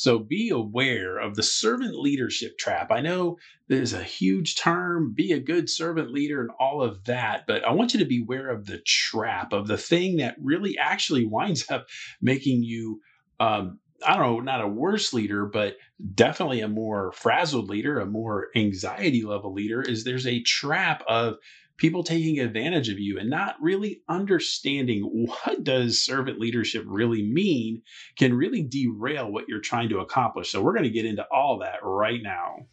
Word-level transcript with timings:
So 0.00 0.18
be 0.18 0.48
aware 0.48 1.18
of 1.18 1.36
the 1.36 1.42
servant 1.42 1.94
leadership 1.94 2.56
trap. 2.56 2.90
I 2.90 3.02
know 3.02 3.36
there's 3.68 3.92
a 3.92 4.02
huge 4.02 4.56
term, 4.56 5.12
be 5.12 5.32
a 5.32 5.38
good 5.38 5.68
servant 5.68 6.10
leader, 6.10 6.40
and 6.40 6.50
all 6.58 6.82
of 6.82 7.04
that, 7.04 7.44
but 7.46 7.62
I 7.66 7.72
want 7.72 7.92
you 7.92 8.00
to 8.00 8.06
be 8.06 8.22
aware 8.22 8.48
of 8.48 8.64
the 8.64 8.78
trap, 8.78 9.52
of 9.52 9.66
the 9.66 9.76
thing 9.76 10.16
that 10.16 10.36
really 10.40 10.78
actually 10.78 11.26
winds 11.26 11.70
up 11.70 11.86
making 12.22 12.62
you. 12.62 13.02
Um, 13.40 13.78
I 14.02 14.16
don't 14.16 14.22
know, 14.22 14.40
not 14.40 14.62
a 14.62 14.68
worse 14.68 15.12
leader, 15.12 15.44
but 15.44 15.76
definitely 16.14 16.62
a 16.62 16.68
more 16.68 17.12
frazzled 17.12 17.68
leader, 17.68 18.00
a 18.00 18.06
more 18.06 18.48
anxiety 18.56 19.20
level 19.22 19.52
leader, 19.52 19.82
is 19.82 20.04
there's 20.04 20.26
a 20.26 20.42
trap 20.44 21.02
of 21.08 21.36
people 21.80 22.04
taking 22.04 22.38
advantage 22.38 22.90
of 22.90 23.00
you 23.00 23.18
and 23.18 23.30
not 23.30 23.56
really 23.60 24.02
understanding 24.06 25.02
what 25.02 25.64
does 25.64 26.02
servant 26.02 26.38
leadership 26.38 26.84
really 26.86 27.22
mean 27.22 27.82
can 28.16 28.34
really 28.34 28.62
derail 28.62 29.32
what 29.32 29.48
you're 29.48 29.60
trying 29.60 29.88
to 29.88 30.00
accomplish. 30.00 30.52
So 30.52 30.62
we're 30.62 30.74
going 30.74 30.84
to 30.84 30.90
get 30.90 31.06
into 31.06 31.26
all 31.32 31.58
that 31.60 31.78
right 31.82 32.22
now. 32.22 32.66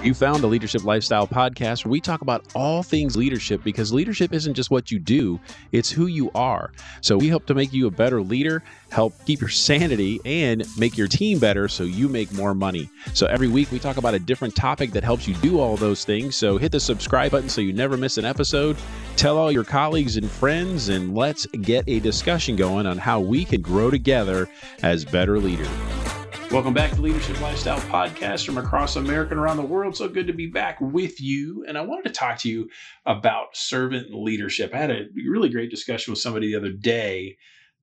You 0.00 0.14
found 0.14 0.44
the 0.44 0.46
Leadership 0.46 0.84
Lifestyle 0.84 1.26
podcast 1.26 1.84
where 1.84 1.90
we 1.90 2.00
talk 2.00 2.20
about 2.20 2.46
all 2.54 2.84
things 2.84 3.16
leadership 3.16 3.64
because 3.64 3.92
leadership 3.92 4.32
isn't 4.32 4.54
just 4.54 4.70
what 4.70 4.92
you 4.92 5.00
do, 5.00 5.40
it's 5.72 5.90
who 5.90 6.06
you 6.06 6.30
are. 6.36 6.70
So 7.00 7.18
we 7.18 7.28
hope 7.28 7.46
to 7.46 7.54
make 7.54 7.72
you 7.72 7.88
a 7.88 7.90
better 7.90 8.22
leader, 8.22 8.62
help 8.92 9.12
keep 9.26 9.40
your 9.40 9.50
sanity, 9.50 10.20
and 10.24 10.64
make 10.78 10.96
your 10.96 11.08
team 11.08 11.40
better 11.40 11.66
so 11.66 11.82
you 11.82 12.08
make 12.08 12.32
more 12.32 12.54
money. 12.54 12.88
So 13.12 13.26
every 13.26 13.48
week 13.48 13.72
we 13.72 13.80
talk 13.80 13.96
about 13.96 14.14
a 14.14 14.20
different 14.20 14.54
topic 14.54 14.92
that 14.92 15.02
helps 15.02 15.26
you 15.26 15.34
do 15.34 15.58
all 15.58 15.76
those 15.76 16.04
things. 16.04 16.36
So 16.36 16.58
hit 16.58 16.70
the 16.70 16.80
subscribe 16.80 17.32
button 17.32 17.48
so 17.48 17.60
you 17.60 17.72
never 17.72 17.96
miss 17.96 18.18
an 18.18 18.24
episode. 18.24 18.76
Tell 19.16 19.36
all 19.36 19.50
your 19.50 19.64
colleagues 19.64 20.16
and 20.16 20.30
friends, 20.30 20.90
and 20.90 21.16
let's 21.16 21.44
get 21.46 21.82
a 21.88 21.98
discussion 21.98 22.54
going 22.54 22.86
on 22.86 22.98
how 22.98 23.18
we 23.18 23.44
can 23.44 23.60
grow 23.60 23.90
together 23.90 24.48
as 24.84 25.04
better 25.04 25.40
leaders. 25.40 25.68
Welcome 26.50 26.72
back 26.72 26.92
to 26.92 27.02
Leadership 27.02 27.38
Lifestyle 27.42 27.78
Podcast 27.78 28.46
from 28.46 28.56
across 28.56 28.96
America 28.96 29.32
and 29.32 29.40
around 29.40 29.58
the 29.58 29.62
world. 29.62 29.94
So 29.94 30.08
good 30.08 30.26
to 30.28 30.32
be 30.32 30.46
back 30.46 30.80
with 30.80 31.20
you. 31.20 31.62
And 31.68 31.76
I 31.76 31.82
wanted 31.82 32.04
to 32.04 32.14
talk 32.14 32.38
to 32.38 32.48
you 32.48 32.70
about 33.04 33.54
servant 33.54 34.14
leadership. 34.14 34.72
I 34.72 34.78
had 34.78 34.90
a 34.90 35.08
really 35.14 35.50
great 35.50 35.70
discussion 35.70 36.10
with 36.10 36.20
somebody 36.20 36.48
the 36.48 36.56
other 36.56 36.72
day 36.72 37.36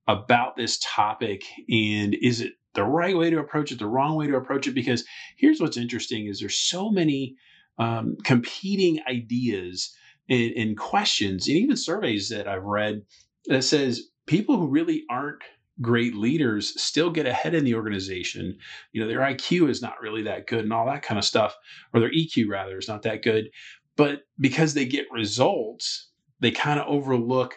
about 0.08 0.55
this 0.55 0.80
topic. 0.81 1.43
And 1.69 2.16
is 2.16 2.41
it 2.41 2.53
the 2.73 2.83
right 2.83 3.16
way 3.16 3.30
to 3.30 3.38
approach 3.38 3.71
it, 3.71 3.77
the 3.77 3.86
wrong 3.86 4.16
way 4.16 4.25
to 4.25 4.36
approach 4.36 4.66
it? 4.66 4.73
Because 4.73 5.05
here's 5.38 5.61
what's 5.61 5.77
interesting 5.77 6.25
is 6.25 6.39
there's 6.39 6.58
so 6.58 6.89
many 6.89 7.36
um, 7.77 8.17
competing 8.23 8.99
ideas 9.08 9.95
and, 10.27 10.52
and 10.53 10.75
questions 10.75 11.47
and 11.47 11.55
even 11.55 11.77
surveys 11.77 12.30
that 12.30 12.47
I've 12.47 12.63
read 12.63 13.03
that 13.45 13.63
says 13.63 14.09
people 14.25 14.58
who 14.58 14.67
really 14.67 15.03
aren't 15.08 15.43
great 15.81 16.16
leaders 16.16 16.80
still 16.81 17.09
get 17.09 17.26
ahead 17.26 17.54
in 17.54 17.64
the 17.64 17.76
organization. 17.76 18.58
You 18.92 19.02
know, 19.02 19.08
their 19.08 19.20
IQ 19.20 19.70
is 19.70 19.82
not 19.82 20.02
really 20.02 20.23
that 20.23 20.48
good 20.48 20.64
and 20.64 20.73
all 20.73 20.86
that 20.88 21.04
kind 21.04 21.17
of 21.17 21.26
stuff, 21.26 21.56
or 21.94 22.00
their 22.00 22.12
EQ 22.12 22.48
rather 22.50 22.78
is 22.78 22.88
not 22.88 23.04
that 23.04 23.23
good. 23.23 23.50
But 23.98 24.22
because 24.40 24.73
they 24.73 24.86
get 24.86 25.12
results, 25.12 26.09
they 26.40 26.52
kind 26.52 26.80
of 26.80 26.88
overlook 26.88 27.56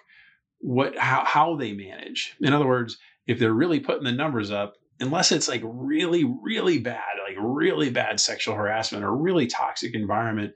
what 0.60 0.96
how 0.96 1.24
how 1.24 1.56
they 1.56 1.72
manage. 1.72 2.36
In 2.40 2.52
other 2.52 2.66
words, 2.66 2.98
if 3.26 3.38
they're 3.38 3.52
really 3.52 3.80
putting 3.80 4.04
the 4.04 4.12
numbers 4.12 4.50
up, 4.50 4.74
unless 5.00 5.32
it's 5.32 5.48
like 5.48 5.62
really 5.64 6.24
really 6.24 6.78
bad, 6.78 7.18
like 7.26 7.36
really 7.40 7.90
bad 7.90 8.20
sexual 8.20 8.54
harassment 8.54 9.04
or 9.04 9.16
really 9.16 9.46
toxic 9.46 9.94
environment, 9.94 10.54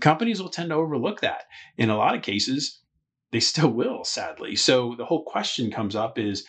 companies 0.00 0.42
will 0.42 0.50
tend 0.50 0.70
to 0.70 0.76
overlook 0.76 1.20
that. 1.20 1.44
In 1.76 1.90
a 1.90 1.96
lot 1.96 2.14
of 2.14 2.22
cases, 2.22 2.80
they 3.30 3.40
still 3.40 3.70
will, 3.70 4.04
sadly. 4.04 4.56
So 4.56 4.94
the 4.96 5.04
whole 5.04 5.24
question 5.24 5.70
comes 5.70 5.96
up 5.96 6.18
is 6.18 6.44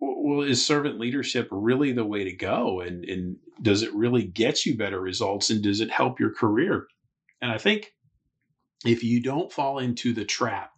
well, 0.00 0.42
is 0.42 0.64
servant 0.64 0.98
leadership 0.98 1.48
really 1.50 1.92
the 1.92 2.04
way 2.04 2.24
to 2.24 2.32
go? 2.32 2.80
And, 2.80 3.04
and 3.04 3.36
does 3.62 3.82
it 3.82 3.94
really 3.94 4.24
get 4.24 4.66
you 4.66 4.76
better 4.76 5.00
results? 5.00 5.50
And 5.50 5.62
does 5.62 5.80
it 5.80 5.90
help 5.90 6.18
your 6.20 6.32
career? 6.32 6.86
And 7.40 7.50
I 7.50 7.58
think 7.58 7.92
if 8.84 9.02
you 9.02 9.22
don't 9.22 9.52
fall 9.52 9.78
into 9.78 10.12
the 10.12 10.24
trap, 10.24 10.72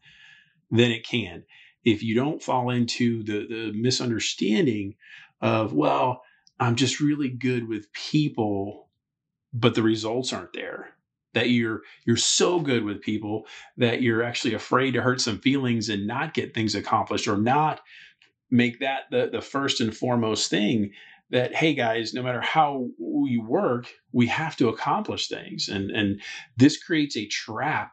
then 0.70 0.90
it 0.90 1.06
can. 1.06 1.44
If 1.84 2.02
you 2.02 2.14
don't 2.14 2.42
fall 2.42 2.70
into 2.70 3.22
the, 3.22 3.46
the 3.46 3.72
misunderstanding 3.72 4.94
of, 5.40 5.72
well, 5.72 6.22
I'm 6.58 6.76
just 6.76 7.00
really 7.00 7.28
good 7.28 7.68
with 7.68 7.92
people, 7.92 8.88
but 9.52 9.74
the 9.74 9.82
results 9.82 10.32
aren't 10.32 10.52
there. 10.52 10.90
That 11.34 11.50
you're 11.50 11.82
you're 12.06 12.16
so 12.16 12.60
good 12.60 12.82
with 12.82 13.02
people 13.02 13.46
that 13.76 14.00
you're 14.00 14.22
actually 14.22 14.54
afraid 14.54 14.92
to 14.92 15.02
hurt 15.02 15.20
some 15.20 15.38
feelings 15.38 15.90
and 15.90 16.06
not 16.06 16.32
get 16.32 16.54
things 16.54 16.74
accomplished 16.74 17.28
or 17.28 17.36
not 17.36 17.82
make 18.50 18.80
that 18.80 19.04
the, 19.10 19.28
the 19.30 19.40
first 19.40 19.80
and 19.80 19.96
foremost 19.96 20.50
thing 20.50 20.90
that 21.30 21.54
hey 21.54 21.74
guys 21.74 22.14
no 22.14 22.22
matter 22.22 22.40
how 22.40 22.88
we 23.00 23.36
work 23.36 23.88
we 24.12 24.26
have 24.26 24.56
to 24.56 24.68
accomplish 24.68 25.28
things. 25.28 25.68
And 25.68 25.90
and 25.90 26.20
this 26.56 26.82
creates 26.82 27.16
a 27.16 27.26
trap 27.26 27.92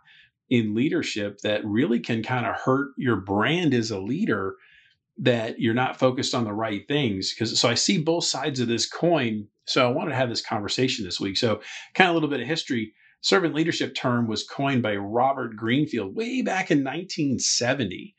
in 0.50 0.74
leadership 0.76 1.40
that 1.40 1.66
really 1.66 2.00
can 2.00 2.24
kind 2.24 2.46
of 2.46 2.56
hurt 2.56 2.92
your 2.98 3.18
brand 3.18 3.74
as 3.74 3.92
a 3.92 4.00
leader 4.00 4.56
that 5.18 5.60
you're 5.60 5.74
not 5.74 6.00
focused 6.00 6.34
on 6.34 6.44
the 6.44 6.54
right 6.54 6.88
things. 6.88 7.34
Because 7.34 7.60
so 7.60 7.70
i 7.70 7.74
see 7.74 7.98
both 7.98 8.24
sides 8.24 8.60
of 8.60 8.68
this 8.68 8.88
coin. 8.88 9.48
So 9.66 9.88
i 9.88 9.92
wanted 9.92 10.12
to 10.12 10.18
have 10.18 10.30
this 10.30 10.46
conversation 10.46 11.06
this 11.06 11.20
week. 11.20 11.38
So 11.38 11.62
kind 11.94 12.10
of 12.10 12.14
a 12.14 12.16
little 12.16 12.30
bit 12.30 12.42
of 12.42 12.48
history. 12.48 12.94
Servant 13.22 13.56
leadership 13.56 13.96
term 13.96 14.28
was 14.28 14.44
coined 14.48 14.84
by 14.84 14.96
robert 14.96 15.56
greenleaf 15.56 16.14
way 16.14 16.42
back 16.42 16.72
in 16.72 16.80
1970 16.80 18.16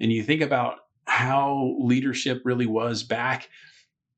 and 0.00 0.12
you 0.12 0.22
think 0.22 0.42
about 0.42 0.78
how 1.06 1.76
leadership 1.80 2.42
really 2.44 2.66
was 2.66 3.02
back 3.02 3.48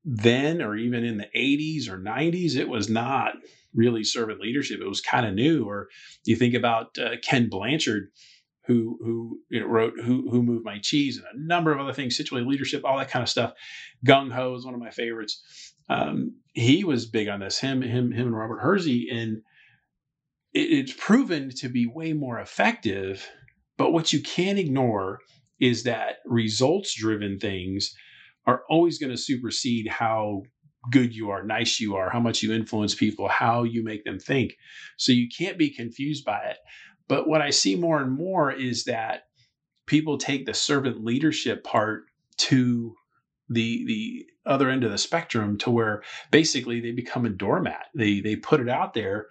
then 0.05 0.61
or 0.61 0.75
even 0.75 1.03
in 1.03 1.17
the 1.17 1.27
80s 1.35 1.89
or 1.89 1.99
90s 1.99 2.55
it 2.55 2.69
was 2.69 2.89
not 2.89 3.33
really 3.77 4.03
servant 4.03 4.41
leadership. 4.41 4.81
It 4.81 4.87
was 4.87 4.99
kind 4.99 5.25
of 5.25 5.33
new. 5.33 5.65
Or 5.65 5.87
you 6.25 6.35
think 6.35 6.53
about 6.53 6.97
uh, 6.97 7.17
ken 7.23 7.47
blanchard 7.49 8.09
who 8.65 8.97
who 9.01 9.39
you 9.49 9.61
know, 9.61 9.67
wrote 9.67 9.93
who 10.03 10.29
who 10.29 10.43
moved 10.43 10.65
my 10.65 10.79
cheese 10.81 11.17
and 11.17 11.25
a 11.25 11.47
number 11.47 11.71
of 11.71 11.79
other 11.79 11.93
things 11.93 12.17
situated 12.17 12.47
leadership 12.47 12.83
all 12.83 12.97
that 12.97 13.09
kind 13.09 13.23
of 13.23 13.29
stuff. 13.29 13.53
Gung 14.05 14.31
ho 14.31 14.55
is 14.55 14.65
one 14.65 14.73
of 14.73 14.79
my 14.79 14.89
favorites. 14.89 15.73
Um, 15.89 16.35
he 16.53 16.83
was 16.83 17.05
big 17.05 17.29
on 17.29 17.39
this. 17.39 17.59
Him 17.59 17.81
him 17.81 18.11
him 18.11 18.27
and 18.27 18.35
robert 18.35 18.59
hersey 18.59 19.07
and 19.09 19.37
it, 20.53 20.71
it's 20.71 20.93
proven 20.97 21.49
to 21.59 21.69
be 21.69 21.85
way 21.85 22.11
more 22.11 22.39
effective 22.39 23.29
but 23.77 23.93
what 23.93 24.11
you 24.11 24.21
can't 24.21 24.59
ignore 24.59 25.19
is 25.59 25.83
that 25.83 26.17
results 26.25 26.93
driven 26.95 27.39
things 27.39 27.95
are 28.45 28.63
always 28.69 28.97
going 28.97 29.11
to 29.11 29.17
supersede 29.17 29.87
how 29.87 30.43
good 30.91 31.13
you 31.13 31.29
are, 31.29 31.43
nice 31.43 31.79
you 31.79 31.95
are, 31.95 32.09
how 32.09 32.19
much 32.19 32.41
you 32.41 32.53
influence 32.53 32.95
people, 32.95 33.27
how 33.27 33.63
you 33.63 33.83
make 33.83 34.03
them 34.05 34.19
think. 34.19 34.53
So 34.97 35.11
you 35.11 35.27
can't 35.35 35.57
be 35.57 35.69
confused 35.69 36.23
by 36.23 36.39
it. 36.39 36.57
But 37.07 37.27
what 37.27 37.41
I 37.41 37.49
see 37.49 37.75
more 37.75 38.01
and 38.01 38.11
more 38.11 38.51
is 38.51 38.85
that 38.85 39.23
people 39.85 40.17
take 40.17 40.45
the 40.45 40.53
servant 40.53 41.03
leadership 41.03 41.63
part 41.63 42.03
to 42.37 42.95
the 43.49 43.85
the 43.85 44.25
other 44.45 44.69
end 44.69 44.83
of 44.83 44.91
the 44.91 44.97
spectrum 44.97 45.57
to 45.57 45.69
where 45.69 46.03
basically 46.31 46.79
they 46.79 46.91
become 46.91 47.25
a 47.25 47.29
doormat. 47.29 47.87
They 47.95 48.19
they 48.19 48.35
put 48.35 48.59
it 48.59 48.69
out 48.69 48.93
there 48.93 49.27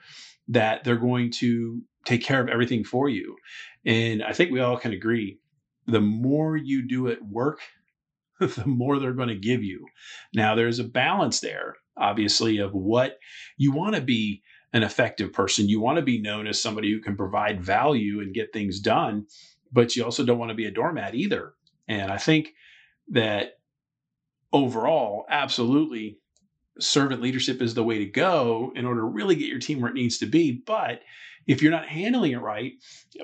that 0.49 0.85
they're 0.85 0.97
going 0.97 1.31
to 1.33 1.83
take 2.05 2.23
care 2.23 2.41
of 2.41 2.49
everything 2.49 2.85
for 2.85 3.09
you. 3.09 3.37
And 3.85 4.23
I 4.23 4.33
think 4.33 4.51
we 4.51 4.61
all 4.61 4.79
can 4.79 4.93
agree 4.93 5.39
the 5.87 6.01
more 6.01 6.57
you 6.57 6.87
do 6.87 7.09
at 7.09 7.23
work, 7.23 7.61
the 8.41 8.67
more 8.67 8.99
they're 8.99 9.13
going 9.13 9.29
to 9.29 9.37
give 9.37 9.63
you. 9.63 9.87
Now, 10.35 10.55
there's 10.55 10.79
a 10.79 10.85
balance 10.85 11.41
there, 11.41 11.77
obviously, 11.97 12.59
of 12.59 12.73
what 12.73 13.19
you 13.57 13.73
want 13.73 13.95
to 13.95 14.03
be 14.03 14.43
an 14.73 14.83
effective 14.83 15.33
person. 15.33 15.69
You 15.69 15.81
want 15.81 15.97
to 15.97 16.03
be 16.03 16.21
known 16.21 16.47
as 16.47 16.61
somebody 16.61 16.93
who 16.93 17.01
can 17.01 17.17
provide 17.17 17.65
value 17.65 18.21
and 18.21 18.35
get 18.35 18.53
things 18.53 18.81
done, 18.81 19.27
but 19.73 19.97
you 19.97 20.05
also 20.05 20.25
don't 20.25 20.39
want 20.39 20.51
to 20.51 20.57
be 20.57 20.67
a 20.67 20.71
doormat 20.71 21.15
either. 21.15 21.55
And 21.89 22.11
I 22.11 22.19
think 22.19 22.53
that 23.09 23.59
overall, 24.53 25.25
absolutely, 25.31 26.19
servant 26.79 27.23
leadership 27.23 27.63
is 27.63 27.75
the 27.75 27.85
way 27.85 27.99
to 27.99 28.07
go 28.07 28.73
in 28.75 28.85
order 28.85 29.01
to 29.01 29.07
really 29.07 29.35
get 29.35 29.49
your 29.49 29.59
team 29.59 29.81
where 29.81 29.91
it 29.91 29.95
needs 29.95 30.19
to 30.19 30.27
be. 30.27 30.63
But 30.67 31.01
if 31.47 31.63
you're 31.63 31.73
not 31.73 31.89
handling 31.89 32.33
it 32.33 32.41
right, 32.41 32.73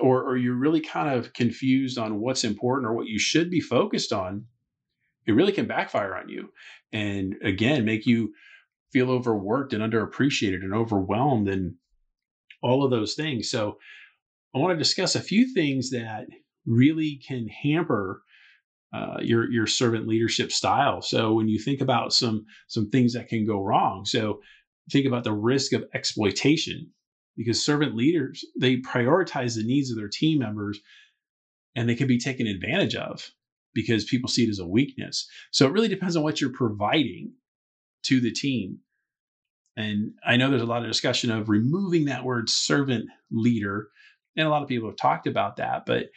or, 0.01 0.23
or 0.23 0.37
you're 0.37 0.55
really 0.55 0.79
kind 0.81 1.13
of 1.13 1.33
confused 1.33 1.97
on 1.97 2.19
what's 2.19 2.43
important 2.43 2.87
or 2.87 2.93
what 2.93 3.07
you 3.07 3.19
should 3.19 3.49
be 3.49 3.59
focused 3.59 4.13
on, 4.13 4.45
it 5.27 5.33
really 5.33 5.51
can 5.51 5.67
backfire 5.67 6.15
on 6.15 6.29
you. 6.29 6.49
And 6.91 7.35
again, 7.43 7.85
make 7.85 8.05
you 8.05 8.33
feel 8.91 9.09
overworked 9.09 9.73
and 9.73 9.83
underappreciated 9.83 10.61
and 10.61 10.73
overwhelmed 10.73 11.49
and 11.49 11.75
all 12.61 12.83
of 12.83 12.91
those 12.91 13.15
things. 13.15 13.49
So 13.49 13.77
I 14.55 14.59
want 14.59 14.73
to 14.73 14.83
discuss 14.83 15.15
a 15.15 15.21
few 15.21 15.53
things 15.53 15.89
that 15.89 16.27
really 16.65 17.19
can 17.27 17.47
hamper 17.47 18.21
uh, 18.93 19.17
your 19.21 19.51
your 19.51 19.67
servant 19.67 20.07
leadership 20.07 20.51
style. 20.51 21.01
So 21.01 21.33
when 21.33 21.47
you 21.47 21.59
think 21.59 21.81
about 21.81 22.13
some 22.13 22.45
some 22.67 22.89
things 22.89 23.13
that 23.13 23.27
can 23.27 23.45
go 23.45 23.61
wrong, 23.61 24.05
so 24.05 24.39
think 24.91 25.07
about 25.07 25.23
the 25.23 25.33
risk 25.33 25.73
of 25.73 25.85
exploitation 25.93 26.91
because 27.35 27.63
servant 27.63 27.95
leaders 27.95 28.45
they 28.59 28.77
prioritize 28.77 29.55
the 29.55 29.63
needs 29.63 29.89
of 29.89 29.97
their 29.97 30.09
team 30.09 30.39
members 30.39 30.79
and 31.75 31.89
they 31.89 31.95
can 31.95 32.07
be 32.07 32.19
taken 32.19 32.47
advantage 32.47 32.95
of 32.95 33.31
because 33.73 34.05
people 34.05 34.29
see 34.29 34.43
it 34.43 34.49
as 34.49 34.59
a 34.59 34.67
weakness. 34.67 35.27
So 35.51 35.65
it 35.65 35.71
really 35.71 35.87
depends 35.87 36.15
on 36.15 36.23
what 36.23 36.39
you're 36.39 36.51
providing 36.51 37.33
to 38.03 38.19
the 38.19 38.31
team. 38.31 38.79
And 39.75 40.11
I 40.25 40.37
know 40.37 40.49
there's 40.49 40.61
a 40.61 40.67
lot 40.67 40.83
of 40.83 40.87
discussion 40.87 41.31
of 41.31 41.49
removing 41.49 42.05
that 42.05 42.23
word 42.23 42.49
servant 42.49 43.05
leader. 43.31 43.87
And 44.37 44.45
a 44.45 44.49
lot 44.51 44.61
of 44.61 44.69
people 44.69 44.89
have 44.89 44.97
talked 44.97 45.25
about 45.25 45.57
that, 45.57 45.87
but 45.87 46.07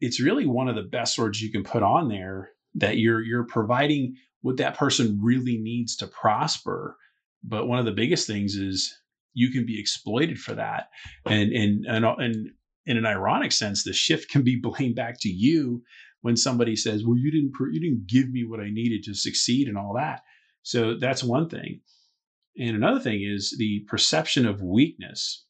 it's 0.00 0.20
really 0.20 0.46
one 0.46 0.68
of 0.68 0.76
the 0.76 0.82
best 0.82 1.18
words 1.18 1.40
you 1.40 1.50
can 1.50 1.64
put 1.64 1.82
on 1.82 2.08
there 2.08 2.50
that 2.74 2.98
you're 2.98 3.22
you're 3.22 3.46
providing 3.46 4.16
what 4.40 4.56
that 4.58 4.76
person 4.76 5.18
really 5.22 5.58
needs 5.58 5.96
to 5.96 6.06
prosper. 6.06 6.96
But 7.42 7.66
one 7.66 7.78
of 7.78 7.84
the 7.84 7.92
biggest 7.92 8.26
things 8.26 8.54
is 8.54 8.94
you 9.34 9.50
can 9.50 9.66
be 9.66 9.80
exploited 9.80 10.38
for 10.38 10.54
that. 10.54 10.88
And 11.26 11.52
and 11.52 11.86
and, 11.86 12.04
and 12.04 12.48
in 12.86 12.96
an 12.96 13.06
ironic 13.06 13.52
sense, 13.52 13.84
the 13.84 13.92
shift 13.92 14.30
can 14.30 14.42
be 14.42 14.56
blamed 14.62 14.96
back 14.96 15.20
to 15.20 15.28
you 15.28 15.82
when 16.20 16.36
somebody 16.36 16.76
says, 16.76 17.04
"Well, 17.04 17.16
you 17.16 17.30
didn't 17.30 17.52
you 17.72 17.80
didn't 17.80 18.06
give 18.06 18.30
me 18.30 18.44
what 18.44 18.60
I 18.60 18.70
needed 18.70 19.04
to 19.04 19.14
succeed," 19.14 19.68
and 19.68 19.78
all 19.78 19.94
that. 19.96 20.22
So 20.62 20.96
that's 20.98 21.24
one 21.24 21.48
thing. 21.48 21.80
And 22.58 22.76
another 22.76 23.00
thing 23.00 23.22
is 23.22 23.54
the 23.56 23.84
perception 23.88 24.46
of 24.46 24.60
weakness. 24.60 25.44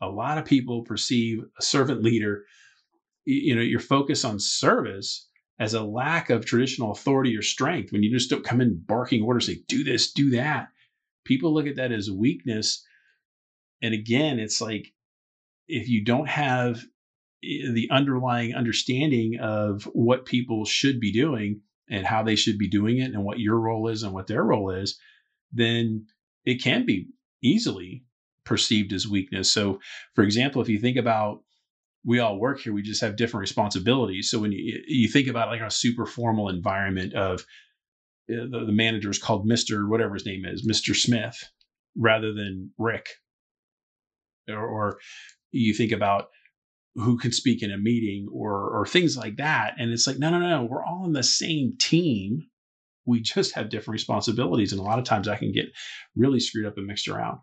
A 0.00 0.08
lot 0.08 0.38
of 0.38 0.44
people 0.44 0.82
perceive 0.82 1.38
a 1.58 1.62
servant 1.62 2.02
leader, 2.02 2.44
you 3.28 3.54
know, 3.54 3.60
your 3.60 3.80
focus 3.80 4.24
on 4.24 4.40
service 4.40 5.28
as 5.58 5.74
a 5.74 5.82
lack 5.82 6.30
of 6.30 6.46
traditional 6.46 6.92
authority 6.92 7.36
or 7.36 7.42
strength. 7.42 7.92
When 7.92 8.02
you 8.02 8.10
just 8.10 8.30
don't 8.30 8.44
come 8.44 8.62
in 8.62 8.82
barking 8.86 9.22
orders, 9.22 9.46
say, 9.46 9.58
do 9.68 9.84
this, 9.84 10.12
do 10.12 10.30
that. 10.30 10.68
People 11.24 11.52
look 11.52 11.66
at 11.66 11.76
that 11.76 11.92
as 11.92 12.10
weakness. 12.10 12.82
And 13.82 13.92
again, 13.92 14.38
it's 14.38 14.62
like 14.62 14.94
if 15.66 15.90
you 15.90 16.02
don't 16.04 16.28
have 16.28 16.78
eh, 17.44 17.70
the 17.70 17.88
underlying 17.90 18.54
understanding 18.54 19.38
of 19.40 19.82
what 19.92 20.24
people 20.24 20.64
should 20.64 20.98
be 20.98 21.12
doing 21.12 21.60
and 21.90 22.06
how 22.06 22.22
they 22.22 22.36
should 22.36 22.56
be 22.56 22.68
doing 22.68 22.98
it 22.98 23.12
and 23.12 23.24
what 23.24 23.40
your 23.40 23.58
role 23.58 23.88
is 23.88 24.02
and 24.02 24.14
what 24.14 24.26
their 24.26 24.42
role 24.42 24.70
is, 24.70 24.98
then 25.52 26.06
it 26.46 26.62
can 26.62 26.86
be 26.86 27.08
easily 27.42 28.04
perceived 28.44 28.94
as 28.94 29.06
weakness. 29.06 29.50
So, 29.50 29.80
for 30.14 30.24
example, 30.24 30.62
if 30.62 30.70
you 30.70 30.78
think 30.78 30.96
about 30.96 31.42
we 32.04 32.18
all 32.18 32.38
work 32.38 32.60
here, 32.60 32.72
we 32.72 32.82
just 32.82 33.00
have 33.00 33.16
different 33.16 33.42
responsibilities. 33.42 34.30
So 34.30 34.38
when 34.38 34.52
you 34.52 34.80
you 34.86 35.08
think 35.08 35.28
about 35.28 35.48
like 35.48 35.60
a 35.60 35.70
super 35.70 36.06
formal 36.06 36.48
environment 36.48 37.14
of 37.14 37.40
eh, 38.30 38.46
the, 38.50 38.64
the 38.66 38.72
manager 38.72 39.10
is 39.10 39.18
called 39.18 39.46
Mister 39.46 39.88
whatever 39.88 40.14
his 40.14 40.26
name 40.26 40.44
is, 40.44 40.66
Mister 40.66 40.94
Smith, 40.94 41.50
rather 41.96 42.32
than 42.32 42.70
Rick, 42.78 43.08
or, 44.48 44.64
or 44.64 44.98
you 45.50 45.74
think 45.74 45.92
about 45.92 46.28
who 46.94 47.16
can 47.18 47.32
speak 47.32 47.62
in 47.62 47.72
a 47.72 47.78
meeting 47.78 48.26
or 48.32 48.70
or 48.70 48.86
things 48.86 49.16
like 49.16 49.36
that 49.36 49.74
and 49.78 49.92
it's 49.92 50.06
like 50.06 50.18
no 50.18 50.30
no 50.30 50.40
no 50.40 50.64
we're 50.64 50.84
all 50.84 51.04
on 51.04 51.12
the 51.12 51.22
same 51.22 51.74
team. 51.78 52.42
We 53.06 53.22
just 53.22 53.54
have 53.54 53.70
different 53.70 53.94
responsibilities 53.94 54.72
and 54.72 54.80
a 54.80 54.84
lot 54.84 54.98
of 54.98 55.04
times 55.04 55.28
i 55.28 55.36
can 55.36 55.52
get 55.52 55.66
really 56.14 56.40
screwed 56.40 56.66
up 56.66 56.76
and 56.76 56.86
mixed 56.86 57.08
around. 57.08 57.38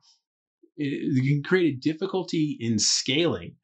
It, 0.78 1.24
can 1.24 1.42
create 1.44 1.74
a 1.74 1.80
difficulty 1.80 2.58
in 2.60 2.78
scaling 2.78 3.56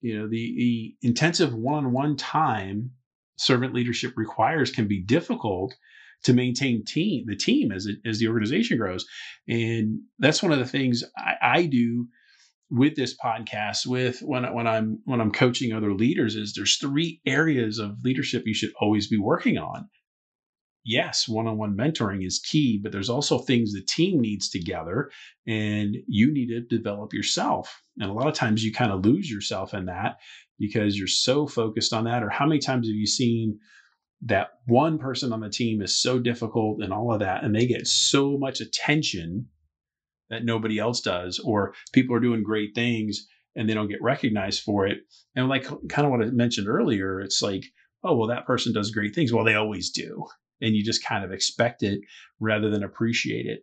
you 0.00 0.18
know 0.18 0.28
the 0.28 0.54
the 0.56 1.08
intensive 1.08 1.54
one-on-one 1.54 2.16
time 2.16 2.90
servant 3.36 3.74
leadership 3.74 4.12
requires 4.16 4.70
can 4.70 4.88
be 4.88 5.02
difficult 5.02 5.74
to 6.24 6.32
maintain 6.32 6.84
team 6.84 7.24
the 7.26 7.36
team 7.36 7.70
as 7.72 7.86
it 7.86 7.96
as 8.06 8.18
the 8.18 8.28
organization 8.28 8.76
grows 8.76 9.06
and 9.46 10.00
that's 10.18 10.42
one 10.42 10.52
of 10.52 10.58
the 10.58 10.66
things 10.66 11.04
I, 11.16 11.34
I 11.42 11.66
do 11.66 12.08
with 12.70 12.96
this 12.96 13.16
podcast 13.16 13.86
with 13.86 14.20
when 14.20 14.44
when 14.52 14.66
I'm 14.66 15.00
when 15.04 15.20
I'm 15.20 15.32
coaching 15.32 15.72
other 15.72 15.94
leaders 15.94 16.36
is 16.36 16.52
there's 16.54 16.76
three 16.76 17.20
areas 17.26 17.78
of 17.78 17.96
leadership 18.04 18.42
you 18.46 18.54
should 18.54 18.72
always 18.80 19.08
be 19.08 19.18
working 19.18 19.58
on. 19.58 19.88
Yes, 20.90 21.28
one-on-one 21.28 21.76
mentoring 21.76 22.24
is 22.24 22.38
key, 22.38 22.80
but 22.82 22.92
there's 22.92 23.10
also 23.10 23.38
things 23.38 23.74
the 23.74 23.82
team 23.82 24.22
needs 24.22 24.48
together 24.48 25.10
and 25.46 25.98
you 26.06 26.32
need 26.32 26.48
to 26.48 26.62
develop 26.62 27.12
yourself. 27.12 27.82
And 27.98 28.08
a 28.08 28.14
lot 28.14 28.26
of 28.26 28.32
times 28.32 28.64
you 28.64 28.72
kind 28.72 28.90
of 28.90 29.04
lose 29.04 29.30
yourself 29.30 29.74
in 29.74 29.84
that 29.84 30.16
because 30.58 30.96
you're 30.96 31.06
so 31.06 31.46
focused 31.46 31.92
on 31.92 32.04
that 32.04 32.22
or 32.22 32.30
how 32.30 32.46
many 32.46 32.58
times 32.58 32.86
have 32.86 32.96
you 32.96 33.06
seen 33.06 33.58
that 34.22 34.52
one 34.66 34.98
person 34.98 35.30
on 35.30 35.40
the 35.40 35.50
team 35.50 35.82
is 35.82 36.00
so 36.00 36.18
difficult 36.18 36.82
and 36.82 36.90
all 36.90 37.12
of 37.12 37.20
that 37.20 37.44
and 37.44 37.54
they 37.54 37.66
get 37.66 37.86
so 37.86 38.38
much 38.38 38.62
attention 38.62 39.46
that 40.30 40.46
nobody 40.46 40.78
else 40.78 41.02
does, 41.02 41.38
or 41.38 41.74
people 41.92 42.16
are 42.16 42.20
doing 42.20 42.42
great 42.42 42.74
things 42.74 43.26
and 43.54 43.68
they 43.68 43.74
don't 43.74 43.88
get 43.88 44.00
recognized 44.00 44.62
for 44.62 44.86
it. 44.86 45.00
And 45.36 45.50
like 45.50 45.64
kind 45.90 46.06
of 46.06 46.10
what 46.12 46.22
I 46.22 46.30
mentioned 46.30 46.66
earlier, 46.66 47.20
it's 47.20 47.42
like, 47.42 47.64
oh, 48.02 48.16
well, 48.16 48.28
that 48.28 48.46
person 48.46 48.72
does 48.72 48.90
great 48.90 49.14
things. 49.14 49.34
Well, 49.34 49.44
they 49.44 49.54
always 49.54 49.90
do. 49.90 50.24
And 50.60 50.74
you 50.74 50.84
just 50.84 51.04
kind 51.04 51.24
of 51.24 51.32
expect 51.32 51.82
it 51.82 52.00
rather 52.40 52.70
than 52.70 52.82
appreciate 52.82 53.46
it. 53.46 53.60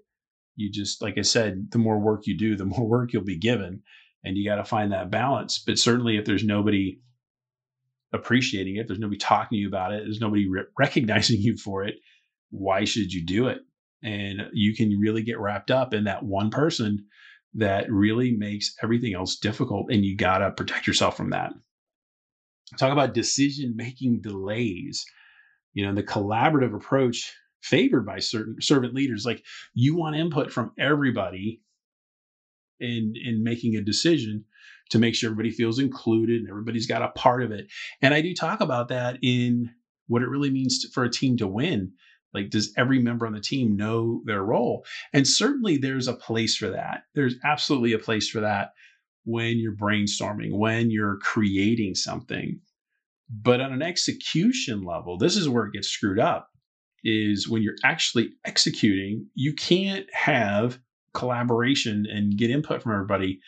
You 0.55 0.71
just, 0.71 1.01
like 1.01 1.17
I 1.17 1.23
said, 1.23 1.71
the 1.71 1.77
more 1.77 1.99
work 1.99 2.27
you 2.27 2.37
do, 2.37 2.55
the 2.55 2.65
more 2.77 2.87
work 2.87 3.13
you'll 3.13 3.23
be 3.23 3.37
given. 3.37 3.81
And 4.23 4.37
you 4.37 4.49
got 4.49 4.55
to 4.55 4.65
find 4.65 4.91
that 4.91 5.11
balance. 5.11 5.59
But 5.59 5.77
certainly, 5.77 6.17
if 6.17 6.25
there's 6.25 6.43
nobody 6.43 6.99
appreciating 8.11 8.77
it, 8.77 8.87
there's 8.87 8.99
nobody 8.99 9.17
talking 9.17 9.57
to 9.57 9.59
you 9.59 9.67
about 9.67 9.91
it, 9.91 10.03
there's 10.03 10.21
nobody 10.21 10.47
re- 10.49 10.63
recognizing 10.79 11.37
you 11.41 11.57
for 11.57 11.83
it, 11.83 11.95
why 12.49 12.85
should 12.85 13.11
you 13.11 13.25
do 13.25 13.47
it? 13.47 13.59
and 14.05 14.49
you 14.53 14.75
can 14.75 14.99
really 14.99 15.23
get 15.23 15.39
wrapped 15.39 15.71
up 15.71 15.93
in 15.93 16.03
that 16.03 16.23
one 16.23 16.51
person 16.51 17.05
that 17.55 17.91
really 17.91 18.35
makes 18.37 18.75
everything 18.83 19.13
else 19.13 19.37
difficult 19.37 19.87
and 19.89 20.05
you 20.05 20.15
got 20.15 20.37
to 20.37 20.51
protect 20.51 20.87
yourself 20.87 21.17
from 21.17 21.31
that 21.31 21.51
talk 22.77 22.91
about 22.91 23.13
decision 23.13 23.73
making 23.75 24.21
delays 24.21 25.05
you 25.75 25.85
know 25.85 25.93
the 25.93 26.01
collaborative 26.01 26.73
approach 26.73 27.31
favored 27.61 28.05
by 28.05 28.17
certain 28.17 28.55
servant 28.59 28.95
leaders 28.95 29.25
like 29.25 29.43
you 29.75 29.95
want 29.95 30.15
input 30.15 30.51
from 30.51 30.71
everybody 30.79 31.61
in 32.79 33.13
in 33.23 33.43
making 33.43 33.75
a 33.75 33.81
decision 33.81 34.43
to 34.89 34.97
make 34.99 35.13
sure 35.13 35.29
everybody 35.29 35.51
feels 35.51 35.77
included 35.77 36.41
and 36.41 36.49
everybody's 36.49 36.87
got 36.87 37.03
a 37.03 37.09
part 37.09 37.43
of 37.43 37.51
it 37.51 37.67
and 38.01 38.13
i 38.15 38.21
do 38.21 38.33
talk 38.33 38.61
about 38.61 38.87
that 38.87 39.19
in 39.21 39.69
what 40.07 40.21
it 40.23 40.29
really 40.29 40.51
means 40.51 40.79
to, 40.79 40.89
for 40.89 41.03
a 41.03 41.11
team 41.11 41.37
to 41.37 41.47
win 41.47 41.91
like, 42.35 42.49
does 42.49 42.73
every 42.77 42.99
member 42.99 43.25
on 43.25 43.33
the 43.33 43.39
team 43.39 43.77
know 43.77 44.21
their 44.25 44.43
role? 44.43 44.85
And 45.13 45.25
certainly 45.25 45.77
there's 45.77 46.09
a 46.09 46.13
place 46.13 46.55
for 46.57 46.69
that. 46.69 47.03
There's 47.15 47.35
absolutely 47.45 47.93
a 47.93 47.99
place 47.99 48.29
for 48.29 48.41
that 48.41 48.73
when 49.23 49.57
you're 49.57 49.75
brainstorming, 49.75 50.51
when 50.51 50.91
you're 50.91 51.17
creating 51.19 51.95
something. 51.95 52.59
But 53.29 53.61
on 53.61 53.73
an 53.73 53.81
execution 53.81 54.83
level, 54.83 55.17
this 55.17 55.35
is 55.35 55.49
where 55.49 55.65
it 55.65 55.73
gets 55.73 55.87
screwed 55.87 56.19
up 56.19 56.49
is 57.03 57.47
when 57.47 57.61
you're 57.61 57.75
actually 57.83 58.29
executing, 58.45 59.27
you 59.35 59.53
can't 59.53 60.07
have 60.13 60.79
collaboration 61.13 62.05
and 62.09 62.37
get 62.37 62.49
input 62.49 62.81
from 62.81 62.93
everybody 62.93 63.39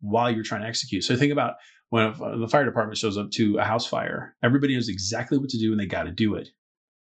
while 0.00 0.30
you're 0.30 0.44
trying 0.44 0.62
to 0.62 0.68
execute. 0.68 1.04
So 1.04 1.16
think 1.16 1.32
about 1.32 1.54
when 1.90 2.12
the 2.40 2.48
fire 2.48 2.64
department 2.64 2.98
shows 2.98 3.16
up 3.16 3.30
to 3.32 3.58
a 3.58 3.64
house 3.64 3.86
fire, 3.86 4.36
everybody 4.42 4.74
knows 4.74 4.88
exactly 4.88 5.38
what 5.38 5.50
to 5.50 5.58
do 5.58 5.72
and 5.72 5.80
they 5.80 5.86
got 5.86 6.04
to 6.04 6.12
do 6.12 6.34
it 6.34 6.50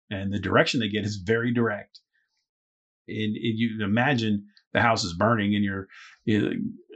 and 0.09 0.33
the 0.33 0.39
direction 0.39 0.79
they 0.79 0.89
get 0.89 1.05
is 1.05 1.17
very 1.17 1.53
direct. 1.53 1.99
And, 3.07 3.35
and 3.35 3.59
you 3.59 3.83
imagine 3.83 4.47
the 4.77 4.81
house 4.81 5.03
is 5.03 5.13
burning, 5.13 5.55
and 5.55 5.63
you're 5.63 5.87
you 6.25 6.41
know, 6.41 6.51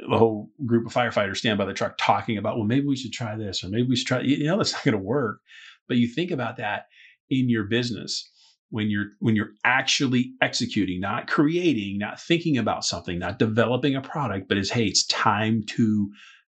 the 0.09 0.17
whole 0.17 0.49
group 0.65 0.85
of 0.85 0.93
firefighters 0.93 1.37
stand 1.37 1.57
by 1.57 1.65
the 1.65 1.73
truck 1.73 1.95
talking 1.97 2.37
about, 2.37 2.57
well, 2.57 2.65
maybe 2.65 2.87
we 2.87 2.95
should 2.95 3.13
try 3.13 3.35
this, 3.35 3.63
or 3.63 3.69
maybe 3.69 3.87
we 3.87 3.95
should 3.95 4.07
try. 4.07 4.21
You 4.21 4.45
know, 4.45 4.57
that's 4.57 4.73
not 4.73 4.83
going 4.83 4.97
to 4.97 5.03
work. 5.03 5.39
But 5.87 5.97
you 5.97 6.07
think 6.07 6.31
about 6.31 6.57
that 6.57 6.85
in 7.29 7.49
your 7.49 7.65
business 7.65 8.29
when 8.69 8.89
you're 8.89 9.07
when 9.19 9.35
you're 9.35 9.51
actually 9.65 10.33
executing, 10.41 10.99
not 10.99 11.27
creating, 11.27 11.97
not 11.97 12.19
thinking 12.19 12.57
about 12.57 12.85
something, 12.85 13.19
not 13.19 13.39
developing 13.39 13.95
a 13.95 14.01
product, 14.01 14.47
but 14.47 14.57
it's 14.57 14.69
hey, 14.69 14.85
it's 14.85 15.05
time 15.07 15.63
to 15.67 16.09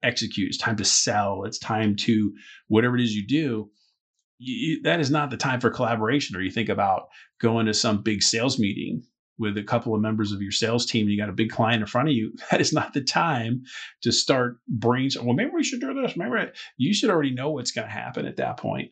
execute. 0.04 0.50
It's 0.50 0.58
time 0.58 0.76
to 0.78 0.86
sell. 0.86 1.44
It's 1.46 1.60
time 1.60 1.96
to 1.98 2.34
whatever 2.68 2.96
it 2.96 3.04
is 3.04 3.16
you 3.16 3.26
do 3.26 3.70
you, 4.44 4.82
that 4.84 5.00
is 5.00 5.12
not 5.12 5.30
the 5.30 5.38
time 5.38 5.60
for 5.60 5.70
collaboration. 5.70 6.36
Or 6.36 6.42
you 6.42 6.52
think 6.52 6.70
about 6.70 7.08
going 7.40 7.66
to 7.66 7.74
some 7.74 8.02
big 8.02 8.22
sales 8.22 8.60
meeting 8.60 9.04
with 9.38 9.58
a 9.58 9.64
couple 9.64 9.96
of 9.96 10.02
members 10.02 10.32
of 10.32 10.42
your 10.42 10.52
sales 10.52 10.86
team, 10.86 11.10
you 11.10 11.18
got 11.18 11.30
a 11.30 11.34
big 11.34 11.50
client 11.50 11.82
in 11.82 11.88
front 11.88 12.10
of 12.10 12.16
you. 12.16 12.34
That 12.52 12.62
is 12.62 12.74
not 12.74 12.94
the 12.94 13.02
time 13.02 13.64
to 14.04 14.12
start 14.12 14.58
brainstorming. 14.72 15.26
Well, 15.26 15.36
maybe 15.36 15.52
we 15.54 15.64
should 15.64 15.82
do 15.82 15.94
this. 15.94 16.16
Maybe 16.16 16.52
you 16.78 16.94
should 16.94 17.10
already 17.10 17.34
know 17.34 17.52
what's 17.52 17.72
going 17.72 17.88
to 17.88 17.94
happen 17.94 18.26
at 18.26 18.38
that 18.38 18.58
point. 18.58 18.92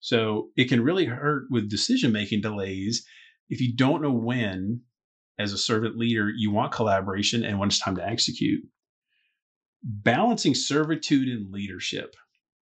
So 0.00 0.48
it 0.56 0.68
can 0.68 0.82
really 0.82 1.04
hurt 1.04 1.44
with 1.50 1.68
decision 1.68 2.12
making 2.12 2.40
delays 2.40 3.04
if 3.48 3.60
you 3.60 3.74
don't 3.74 4.00
know 4.00 4.12
when, 4.12 4.82
as 5.38 5.52
a 5.52 5.58
servant 5.58 5.96
leader, 5.96 6.30
you 6.34 6.52
want 6.52 6.72
collaboration 6.72 7.44
and 7.44 7.58
when 7.58 7.68
it's 7.68 7.80
time 7.80 7.96
to 7.96 8.06
execute. 8.06 8.62
Balancing 9.82 10.54
servitude 10.54 11.28
and 11.28 11.52
leadership 11.52 12.14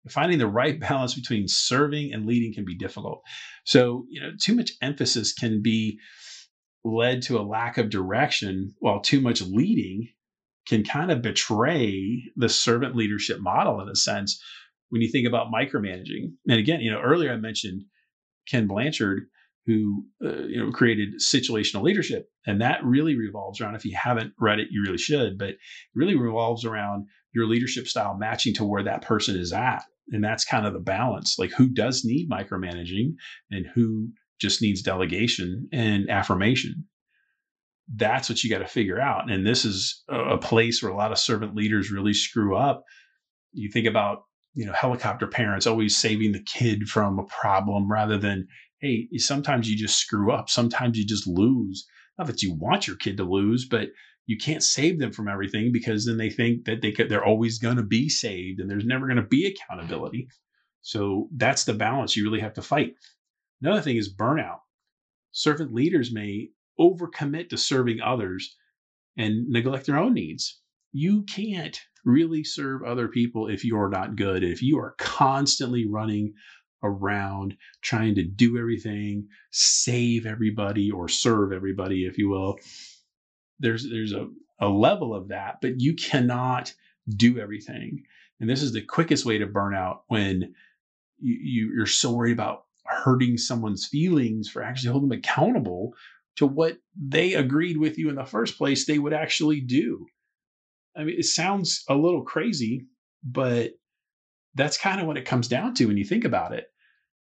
finding 0.09 0.37
the 0.37 0.47
right 0.47 0.79
balance 0.79 1.15
between 1.15 1.47
serving 1.47 2.13
and 2.13 2.25
leading 2.25 2.53
can 2.53 2.65
be 2.65 2.75
difficult. 2.75 3.21
So, 3.63 4.05
you 4.09 4.21
know, 4.21 4.31
too 4.39 4.55
much 4.55 4.71
emphasis 4.81 5.33
can 5.33 5.61
be 5.61 5.99
led 6.85 7.23
to 7.23 7.39
a 7.39 7.41
lack 7.41 7.77
of 7.77 7.89
direction, 7.89 8.73
while 8.79 9.01
too 9.01 9.19
much 9.19 9.41
leading 9.41 10.07
can 10.67 10.83
kind 10.83 11.11
of 11.11 11.21
betray 11.21 12.23
the 12.35 12.47
servant 12.49 12.95
leadership 12.95 13.39
model 13.39 13.81
in 13.81 13.89
a 13.89 13.95
sense, 13.95 14.41
when 14.89 15.01
you 15.01 15.11
think 15.11 15.27
about 15.27 15.51
micromanaging. 15.51 16.31
And 16.47 16.59
again, 16.59 16.81
you 16.81 16.91
know, 16.91 17.01
earlier 17.01 17.33
I 17.33 17.37
mentioned 17.37 17.83
Ken 18.47 18.67
Blanchard, 18.67 19.23
who 19.65 20.05
uh, 20.23 20.43
you 20.43 20.63
know 20.63 20.71
created 20.71 21.15
situational 21.15 21.81
leadership, 21.81 22.29
and 22.45 22.61
that 22.61 22.83
really 22.83 23.17
revolves 23.17 23.59
around. 23.59 23.75
If 23.75 23.85
you 23.85 23.95
haven't 23.95 24.33
read 24.39 24.59
it, 24.59 24.67
you 24.69 24.83
really 24.83 24.99
should. 24.99 25.39
But 25.39 25.55
really 25.95 26.15
revolves 26.15 26.65
around 26.65 27.07
your 27.33 27.47
leadership 27.47 27.87
style 27.87 28.15
matching 28.15 28.53
to 28.55 28.65
where 28.65 28.83
that 28.83 29.01
person 29.01 29.35
is 29.37 29.51
at, 29.51 29.83
and 30.09 30.23
that's 30.23 30.45
kind 30.45 30.67
of 30.67 30.73
the 30.73 30.79
balance. 30.79 31.39
Like 31.39 31.51
who 31.51 31.67
does 31.67 32.05
need 32.05 32.29
micromanaging, 32.29 33.15
and 33.49 33.65
who 33.73 34.09
just 34.39 34.61
needs 34.61 34.81
delegation 34.81 35.67
and 35.71 36.09
affirmation. 36.09 36.85
That's 37.93 38.29
what 38.29 38.43
you 38.43 38.49
got 38.49 38.59
to 38.59 38.67
figure 38.67 38.99
out. 38.99 39.29
And 39.29 39.45
this 39.45 39.63
is 39.63 40.03
a 40.09 40.37
place 40.37 40.81
where 40.81 40.91
a 40.91 40.97
lot 40.97 41.11
of 41.11 41.19
servant 41.19 41.55
leaders 41.55 41.91
really 41.91 42.13
screw 42.13 42.55
up. 42.55 42.83
You 43.53 43.69
think 43.71 43.87
about 43.87 44.23
you 44.55 44.65
know 44.65 44.73
helicopter 44.73 45.27
parents 45.27 45.67
always 45.67 45.95
saving 45.95 46.31
the 46.31 46.43
kid 46.43 46.87
from 46.87 47.19
a 47.19 47.25
problem 47.25 47.91
rather 47.91 48.17
than 48.17 48.47
hey 48.79 49.07
sometimes 49.17 49.69
you 49.69 49.77
just 49.77 49.99
screw 49.99 50.31
up 50.31 50.49
sometimes 50.49 50.97
you 50.97 51.05
just 51.05 51.27
lose 51.27 51.85
not 52.17 52.27
that 52.27 52.41
you 52.41 52.53
want 52.55 52.87
your 52.87 52.95
kid 52.95 53.17
to 53.17 53.23
lose 53.23 53.67
but 53.67 53.89
you 54.25 54.37
can't 54.37 54.63
save 54.63 54.97
them 54.97 55.11
from 55.11 55.27
everything 55.27 55.71
because 55.71 56.05
then 56.05 56.17
they 56.17 56.31
think 56.31 56.65
that 56.65 56.81
they 56.81 56.91
could, 56.91 57.09
they're 57.09 57.23
always 57.23 57.59
going 57.59 57.75
to 57.75 57.83
be 57.83 58.09
saved 58.09 58.59
and 58.59 58.71
there's 58.71 58.85
never 58.85 59.05
going 59.05 59.17
to 59.17 59.23
be 59.23 59.45
accountability 59.45 60.27
so 60.81 61.27
that's 61.35 61.65
the 61.65 61.73
balance 61.73 62.15
you 62.15 62.23
really 62.23 62.39
have 62.39 62.53
to 62.53 62.61
fight 62.61 62.93
another 63.61 63.81
thing 63.81 63.97
is 63.97 64.13
burnout 64.13 64.59
servant 65.31 65.73
leaders 65.73 66.13
may 66.13 66.49
overcommit 66.79 67.49
to 67.49 67.57
serving 67.57 68.01
others 68.01 68.55
and 69.17 69.47
neglect 69.49 69.85
their 69.85 69.97
own 69.97 70.13
needs 70.13 70.61
you 70.95 71.23
can't 71.23 71.81
really 72.05 72.41
serve 72.45 72.81
other 72.81 73.09
people 73.09 73.49
if 73.49 73.65
you're 73.65 73.89
not 73.89 74.15
good. 74.15 74.45
If 74.45 74.63
you 74.63 74.79
are 74.79 74.95
constantly 74.97 75.85
running 75.85 76.33
around 76.83 77.57
trying 77.81 78.15
to 78.15 78.23
do 78.23 78.57
everything, 78.57 79.27
save 79.51 80.25
everybody 80.25 80.89
or 80.89 81.09
serve 81.09 81.51
everybody, 81.51 82.05
if 82.05 82.17
you 82.17 82.29
will, 82.29 82.57
there's 83.59 83.89
there's 83.89 84.13
a, 84.13 84.29
a 84.61 84.69
level 84.69 85.13
of 85.13 85.27
that, 85.27 85.57
but 85.61 85.81
you 85.81 85.95
cannot 85.95 86.73
do 87.09 87.39
everything. 87.39 88.03
And 88.39 88.49
this 88.49 88.61
is 88.61 88.71
the 88.71 88.81
quickest 88.81 89.25
way 89.25 89.37
to 89.39 89.47
burn 89.47 89.75
out 89.75 90.03
when 90.07 90.53
you, 91.19 91.37
you 91.41 91.73
you're 91.75 91.87
so 91.87 92.13
worried 92.13 92.31
about 92.33 92.64
hurting 92.85 93.37
someone's 93.37 93.87
feelings 93.87 94.49
for 94.49 94.63
actually 94.63 94.91
holding 94.91 95.09
them 95.09 95.17
accountable 95.17 95.93
to 96.37 96.45
what 96.45 96.77
they 96.95 97.33
agreed 97.33 97.77
with 97.77 97.97
you 97.97 98.09
in 98.09 98.15
the 98.15 98.25
first 98.25 98.57
place 98.57 98.85
they 98.85 98.99
would 98.99 99.13
actually 99.13 99.61
do. 99.61 100.05
I 100.95 101.03
mean, 101.03 101.15
it 101.17 101.25
sounds 101.25 101.83
a 101.89 101.95
little 101.95 102.23
crazy, 102.23 102.87
but 103.23 103.71
that's 104.53 104.77
kind 104.77 105.01
of 105.01 105.07
what 105.07 105.17
it 105.17 105.25
comes 105.25 105.47
down 105.47 105.73
to 105.75 105.87
when 105.87 105.97
you 105.97 106.05
think 106.05 106.25
about 106.25 106.53
it. 106.53 106.65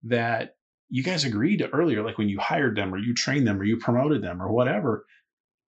That 0.04 0.54
you 0.88 1.02
guys 1.02 1.24
agreed 1.24 1.68
earlier, 1.72 2.02
like 2.02 2.18
when 2.18 2.28
you 2.28 2.38
hired 2.40 2.76
them 2.76 2.92
or 2.92 2.98
you 2.98 3.14
trained 3.14 3.46
them 3.46 3.60
or 3.60 3.64
you 3.64 3.76
promoted 3.76 4.22
them 4.22 4.42
or 4.42 4.50
whatever, 4.50 5.04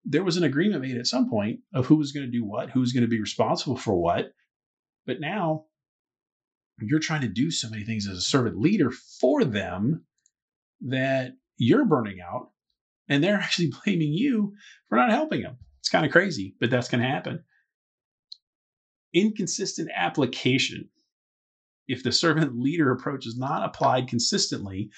there 0.05 0.25
was 0.25 0.37
an 0.37 0.45
agreement 0.45 0.83
made 0.83 0.97
at 0.97 1.07
some 1.07 1.31
point 1.31 1.61
of 1.75 1.87
who 1.87 1.97
was 1.97 2.13
going 2.13 2.27
to 2.27 2.33
do 2.33 2.45
what, 2.45 2.71
who 2.71 2.81
was 2.81 2.93
going 2.93 3.03
to 3.03 3.09
be 3.09 3.21
responsible 3.21 3.77
for 3.77 3.95
what. 3.95 4.33
But 5.07 5.21
now 5.21 5.67
you're 6.81 6.99
trying 6.99 7.21
to 7.23 7.29
do 7.29 7.51
so 7.51 7.69
many 7.69 7.85
things 7.85 8.09
as 8.09 8.19
a 8.19 8.23
servant 8.23 8.59
leader 8.59 8.91
for 9.21 9.45
them 9.45 10.05
that 10.81 11.33
you're 11.57 11.85
burning 11.85 12.19
out 12.21 12.51
and 13.09 13.23
they're 13.23 13.37
actually 13.43 13.73
blaming 13.85 14.13
you 14.13 14.55
for 14.89 14.97
not 14.97 15.11
helping 15.11 15.43
them. 15.43 15.59
It's 15.81 15.89
kind 15.89 16.07
of 16.07 16.13
crazy, 16.13 16.55
but 16.61 16.71
that's 16.71 16.89
going 16.89 17.03
to 17.03 17.09
happen 17.09 17.45
inconsistent 19.13 19.91
application. 19.95 20.89
If 21.89 22.03
the 22.03 22.13
servant 22.13 22.59
leader 22.59 22.91
approach 22.93 23.27
is 23.27 23.37
not 23.37 23.65
applied 23.65 24.09
consistently 24.09 24.91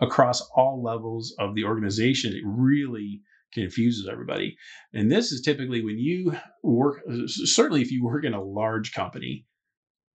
across 0.00 0.42
all 0.54 0.82
levels 0.82 1.34
of 1.38 1.54
the 1.54 1.64
organization, 1.64 2.32
it 2.32 2.42
really 2.44 3.22
confuses 3.52 4.08
everybody. 4.10 4.56
And 4.92 5.10
this 5.10 5.30
is 5.30 5.40
typically 5.40 5.84
when 5.84 5.98
you 5.98 6.36
work, 6.62 7.02
uh, 7.08 7.26
certainly 7.26 7.82
if 7.82 7.90
you 7.90 8.04
work 8.04 8.24
in 8.24 8.34
a 8.34 8.42
large 8.42 8.92
company 8.92 9.46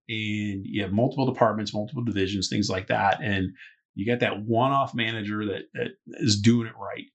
and 0.09 0.65
you 0.65 0.81
have 0.83 0.91
multiple 0.91 1.25
departments, 1.25 1.73
multiple 1.73 2.03
divisions, 2.03 2.49
things 2.49 2.69
like 2.69 2.87
that, 2.87 3.21
and 3.21 3.53
you 3.95 4.05
get 4.05 4.19
that 4.21 4.43
one 4.43 4.71
off 4.71 4.93
manager 4.93 5.45
that, 5.45 5.63
that 5.73 5.91
is 6.19 6.39
doing 6.39 6.67
it 6.67 6.73
right. 6.79 7.05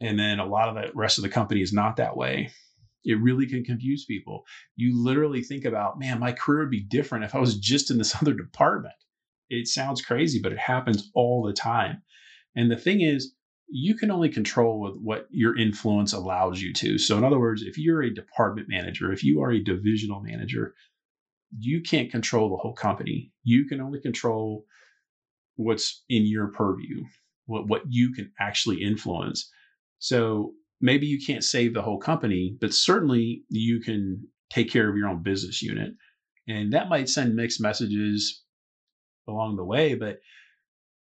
And 0.00 0.18
then 0.18 0.38
a 0.38 0.46
lot 0.46 0.68
of 0.68 0.74
the 0.76 0.90
rest 0.94 1.18
of 1.18 1.22
the 1.22 1.28
company 1.28 1.60
is 1.60 1.72
not 1.72 1.96
that 1.96 2.16
way 2.16 2.50
it 3.04 3.20
really 3.20 3.46
can 3.46 3.64
confuse 3.64 4.04
people. 4.04 4.44
You 4.76 5.02
literally 5.02 5.42
think 5.42 5.64
about, 5.64 5.98
man, 5.98 6.18
my 6.20 6.32
career 6.32 6.60
would 6.60 6.70
be 6.70 6.82
different 6.82 7.24
if 7.24 7.34
I 7.34 7.38
was 7.38 7.58
just 7.58 7.90
in 7.90 7.98
this 7.98 8.14
other 8.20 8.34
department. 8.34 8.94
It 9.48 9.66
sounds 9.66 10.02
crazy, 10.02 10.40
but 10.40 10.52
it 10.52 10.58
happens 10.58 11.10
all 11.14 11.42
the 11.42 11.52
time. 11.52 12.02
And 12.54 12.70
the 12.70 12.76
thing 12.76 13.00
is, 13.00 13.34
you 13.72 13.94
can 13.94 14.10
only 14.10 14.28
control 14.28 14.80
with 14.80 14.96
what 14.96 15.28
your 15.30 15.56
influence 15.56 16.12
allows 16.12 16.60
you 16.60 16.72
to. 16.74 16.98
So, 16.98 17.16
in 17.16 17.24
other 17.24 17.38
words, 17.38 17.62
if 17.62 17.78
you're 17.78 18.02
a 18.02 18.12
department 18.12 18.68
manager, 18.68 19.12
if 19.12 19.22
you 19.22 19.40
are 19.42 19.52
a 19.52 19.62
divisional 19.62 20.20
manager, 20.20 20.74
you 21.58 21.82
can't 21.82 22.10
control 22.10 22.50
the 22.50 22.56
whole 22.56 22.74
company. 22.74 23.32
You 23.42 23.66
can 23.66 23.80
only 23.80 24.00
control 24.00 24.64
what's 25.56 26.04
in 26.08 26.26
your 26.26 26.48
purview, 26.48 27.04
what, 27.46 27.68
what 27.68 27.82
you 27.88 28.12
can 28.12 28.32
actually 28.40 28.82
influence. 28.82 29.50
So, 29.98 30.52
maybe 30.80 31.06
you 31.06 31.18
can't 31.24 31.44
save 31.44 31.74
the 31.74 31.82
whole 31.82 31.98
company, 31.98 32.56
but 32.58 32.72
certainly 32.72 33.42
you 33.50 33.80
can 33.80 34.26
take 34.50 34.70
care 34.70 34.88
of 34.88 34.96
your 34.96 35.08
own 35.08 35.22
business 35.22 35.60
unit. 35.60 35.92
And 36.48 36.72
that 36.72 36.88
might 36.88 37.08
send 37.08 37.36
mixed 37.36 37.60
messages 37.60 38.42
along 39.28 39.56
the 39.56 39.64
way, 39.64 39.94
but 39.94 40.20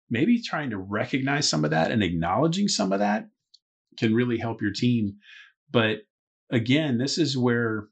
maybe 0.09 0.41
trying 0.41 0.69
to 0.69 0.77
recognize 0.77 1.49
some 1.49 1.65
of 1.65 1.71
that 1.71 1.91
and 1.91 2.03
acknowledging 2.03 2.67
some 2.67 2.93
of 2.93 2.99
that 2.99 3.27
can 3.97 4.13
really 4.13 4.37
help 4.37 4.61
your 4.61 4.71
team. 4.71 5.15
But 5.71 5.99
again, 6.51 6.97
this 6.97 7.17
is 7.17 7.37
where 7.37 7.87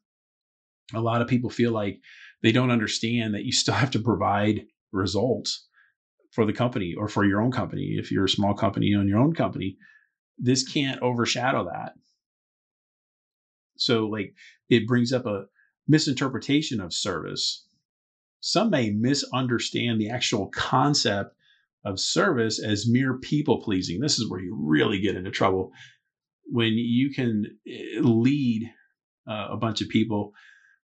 a 0.94 1.02
lot 1.02 1.22
of 1.22 1.28
people 1.28 1.50
feel 1.50 1.72
like 1.72 2.00
they 2.44 2.52
don't 2.52 2.72
understand 2.72 3.34
that 3.34 3.46
you 3.46 3.52
still 3.52 3.74
have 3.74 3.92
to 3.92 4.00
provide 4.00 4.68
results 4.92 5.68
for 6.32 6.46
the 6.46 6.54
company 6.54 6.94
or 6.96 7.08
for 7.08 7.26
your 7.26 7.42
own 7.42 7.52
company. 7.52 7.96
If 7.98 8.12
you're 8.12 8.26
a 8.26 8.30
small 8.30 8.54
company, 8.54 8.88
you 8.88 9.00
own 9.00 9.08
your 9.08 9.20
own 9.20 9.34
company, 9.34 9.78
this 10.38 10.68
can't 10.68 11.02
overshadow 11.02 11.66
that. 11.66 11.94
So, 13.78 14.08
like, 14.08 14.36
it 14.70 14.88
brings 14.88 15.14
up 15.14 15.26
a 15.26 15.46
misinterpretation 15.88 16.80
of 16.80 16.94
service. 16.94 17.66
Some 18.40 18.70
may 18.70 18.92
misunderstand 18.92 20.00
the 20.00 20.10
actual 20.10 20.50
concept 20.50 21.36
of 21.86 22.00
service 22.00 22.62
as 22.64 22.90
mere 22.90 23.18
people 23.18 23.62
pleasing. 23.62 24.00
This 24.00 24.20
is 24.20 24.30
where 24.30 24.40
you 24.40 24.56
really 24.60 25.00
get 25.00 25.16
into 25.16 25.32
trouble 25.32 25.72
when 26.46 26.74
you 26.74 27.12
can 27.14 27.46
eh, 27.68 28.00
lead 28.02 28.70
uh, 29.30 29.48
a 29.52 29.58
bunch 29.58 29.82
of 29.82 29.90
people 29.90 30.34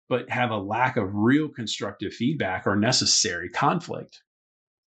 but 0.10 0.30
have 0.30 0.52
a 0.52 0.58
lack 0.58 0.98
of 0.98 1.14
real 1.14 1.50
constructive 1.50 2.14
feedback 2.14 2.68
or 2.68 2.76
necessary 2.76 3.50
conflict 3.50 4.22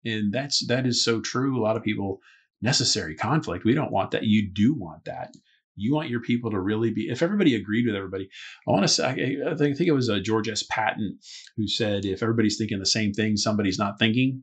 and 0.05 0.33
that's 0.33 0.67
that 0.67 0.87
is 0.87 1.05
so 1.05 1.21
true 1.21 1.59
a 1.59 1.63
lot 1.63 1.77
of 1.77 1.83
people 1.83 2.21
necessary 2.63 3.15
conflict. 3.15 3.65
We 3.65 3.75
don't 3.75 3.93
want 3.93 4.13
that. 4.13 4.25
You 4.25 4.51
do 4.51 4.75
want 4.75 5.05
that. 5.05 5.35
You 5.77 5.95
want 5.95 6.09
your 6.09 6.21
people 6.21 6.51
to 6.51 6.61
really 6.61 6.91
be. 6.91 7.09
If 7.11 7.23
everybody 7.23 7.55
agreed 7.55 7.87
with 7.87 7.97
everybody, 7.97 8.29
I 8.67 8.71
want 8.71 8.85
to 8.85 8.89
say. 8.89 9.07
I 9.07 9.15
think, 9.15 9.39
I 9.47 9.55
think 9.75 9.89
it 9.89 9.93
was 9.93 10.09
uh, 10.09 10.21
George 10.21 10.49
S. 10.49 10.63
Patton 10.63 11.19
who 11.57 11.69
said, 11.69 12.07
"If 12.07 12.23
everybody's 12.23 12.57
thinking 12.57 12.79
the 12.79 12.87
same 12.87 13.13
thing, 13.13 13.37
somebody's 13.37 13.79
not 13.79 13.99
thinking." 13.99 14.43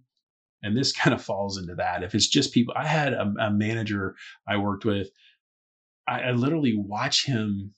And 0.61 0.77
this 0.77 0.91
kind 0.97 1.13
of 1.13 1.23
falls 1.23 1.57
into 1.57 1.75
that. 1.75 2.03
If 2.03 2.13
it's 2.13 2.27
just 2.27 2.53
people, 2.53 2.73
I 2.77 2.85
had 2.85 3.13
a, 3.13 3.33
a 3.39 3.51
manager 3.51 4.15
I 4.47 4.57
worked 4.57 4.85
with. 4.85 5.09
I, 6.07 6.21
I 6.21 6.31
literally 6.31 6.75
watch 6.77 7.25
him 7.25 7.73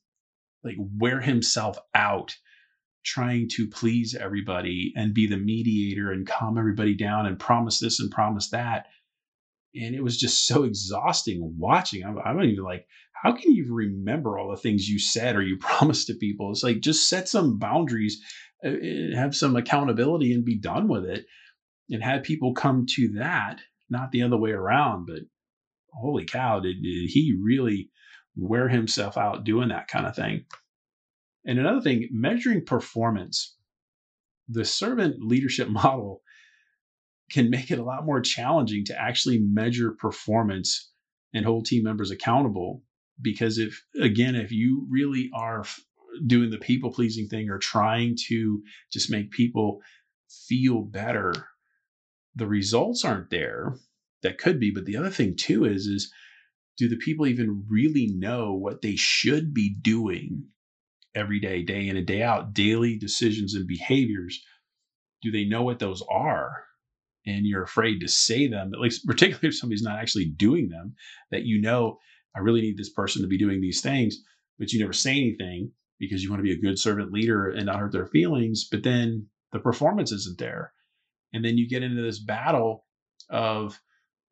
like 0.64 0.76
wear 0.78 1.22
himself 1.22 1.78
out 1.94 2.36
trying 3.06 3.48
to 3.50 3.68
please 3.68 4.16
everybody 4.16 4.94
and 4.96 5.14
be 5.14 5.28
the 5.28 5.38
mediator 5.38 6.12
and 6.12 6.28
calm 6.28 6.58
everybody 6.58 6.96
down 6.96 7.26
and 7.28 7.40
promise 7.40 7.80
this 7.80 8.00
and 8.00 8.12
promise 8.12 8.50
that 8.50 8.88
and 9.76 9.96
it 9.96 10.04
was 10.04 10.18
just 10.18 10.48
so 10.48 10.64
exhausting 10.64 11.56
watching. 11.58 12.04
I'm, 12.04 12.18
I'm 12.20 12.42
even 12.42 12.64
like, 12.64 12.88
how 13.14 13.34
can 13.34 13.54
you 13.54 13.74
remember 13.74 14.38
all 14.38 14.52
the 14.52 14.58
things 14.58 14.88
you 14.88 15.00
said 15.00 15.36
or 15.36 15.42
you 15.42 15.58
promised 15.60 16.08
to 16.08 16.16
people? 16.16 16.52
It's 16.52 16.64
like 16.64 16.80
just 16.80 17.10
set 17.10 17.28
some 17.28 17.58
boundaries, 17.58 18.22
uh, 18.66 18.72
have 19.16 19.36
some 19.36 19.56
accountability, 19.56 20.34
and 20.34 20.46
be 20.46 20.58
done 20.60 20.88
with 20.88 21.06
it, 21.06 21.26
and 21.90 22.04
have 22.04 22.24
people 22.24 22.54
come 22.54 22.86
to 22.96 23.14
that, 23.18 23.60
not 23.90 24.12
the 24.12 24.24
other 24.24 24.38
way 24.38 24.52
around. 24.52 25.08
But 25.08 25.24
holy 25.94 26.26
cow, 26.26 26.60
did, 26.60 26.82
did 26.82 27.10
he 27.10 27.38
really 27.42 27.90
wear 28.36 28.68
himself 28.68 29.18
out 29.18 29.44
doing 29.44 29.70
that 29.70 29.88
kind 29.88 30.06
of 30.06 30.16
thing? 30.16 30.46
And 31.46 31.60
another 31.60 31.82
thing, 31.82 32.10
measuring 32.12 32.66
performance. 32.66 33.56
The 34.48 34.66
servant 34.66 35.24
leadership 35.24 35.70
model 35.70 36.22
can 37.32 37.50
make 37.50 37.72
it 37.72 37.80
a 37.80 37.84
lot 37.84 38.06
more 38.06 38.22
challenging 38.22 38.86
to 38.86 39.00
actually 39.00 39.40
measure 39.40 39.92
performance 39.92 40.92
and 41.34 41.46
hold 41.46 41.66
team 41.66 41.84
members 41.84 42.12
accountable. 42.12 42.84
Because 43.22 43.58
if, 43.58 43.84
again, 44.02 44.36
if 44.36 44.52
you 44.52 44.86
really 44.90 45.30
are 45.34 45.64
doing 46.26 46.50
the 46.50 46.58
people 46.58 46.92
pleasing 46.92 47.28
thing 47.28 47.50
or 47.50 47.58
trying 47.58 48.16
to 48.28 48.62
just 48.92 49.10
make 49.10 49.32
people 49.32 49.82
feel 50.48 50.82
better, 50.82 51.34
the 52.36 52.48
results 52.48 53.06
aren't 53.06 53.30
there. 53.30 53.76
That 54.22 54.38
could 54.38 54.60
be, 54.60 54.72
but 54.72 54.86
the 54.86 54.98
other 54.98 55.10
thing 55.10 55.36
too 55.36 55.66
is 55.66 55.86
is 55.86 56.12
do 56.78 56.90
the 56.90 56.98
people 56.98 57.28
even 57.28 57.66
really 57.70 58.08
know 58.08 58.54
what 58.54 58.82
they 58.82 58.96
should 58.96 59.54
be 59.54 59.70
doing 59.82 60.46
every 61.16 61.40
day, 61.40 61.64
day 61.64 61.88
in 61.88 61.98
and 61.98 62.06
day 62.06 62.22
out, 62.22 62.54
daily 62.54 62.98
decisions 62.98 63.56
and 63.56 63.68
behaviors? 63.68 64.44
Do 65.22 65.32
they 65.32 65.46
know 65.46 65.64
what 65.64 65.80
those 65.80 66.04
are? 66.10 66.64
And 67.26 67.46
you're 67.46 67.64
afraid 67.64 68.02
to 68.02 68.08
say 68.08 68.48
them, 68.48 68.72
at 68.74 68.80
least 68.80 69.06
particularly 69.08 69.48
if 69.48 69.58
somebody's 69.58 69.82
not 69.82 70.00
actually 70.00 70.26
doing 70.26 70.70
them, 70.70 70.96
that 71.32 71.46
you 71.46 71.62
know, 71.62 72.00
I 72.36 72.40
really 72.40 72.62
need 72.62 72.78
this 72.78 72.92
person 72.92 73.22
to 73.22 73.28
be 73.28 73.38
doing 73.38 73.62
these 73.62 73.82
things, 73.82 74.18
but 74.60 74.72
you 74.72 74.80
never 74.80 74.94
say 74.94 75.12
anything 75.12 75.72
because 76.00 76.22
you 76.22 76.30
want 76.30 76.40
to 76.40 76.44
be 76.44 76.52
a 76.52 76.62
good 76.62 76.78
servant 76.78 77.12
leader 77.12 77.50
and 77.50 77.66
not 77.66 77.80
hurt 77.80 77.94
their 77.94 78.08
feelings. 78.08 78.68
But 78.70 78.84
then 78.84 79.28
the 79.54 79.60
performance 79.60 80.12
isn't 80.12 80.38
there. 80.38 80.74
And 81.34 81.44
then 81.44 81.58
you 81.58 81.68
get 81.68 81.84
into 81.84 82.02
this 82.02 82.20
battle 82.20 82.86
of 83.30 83.80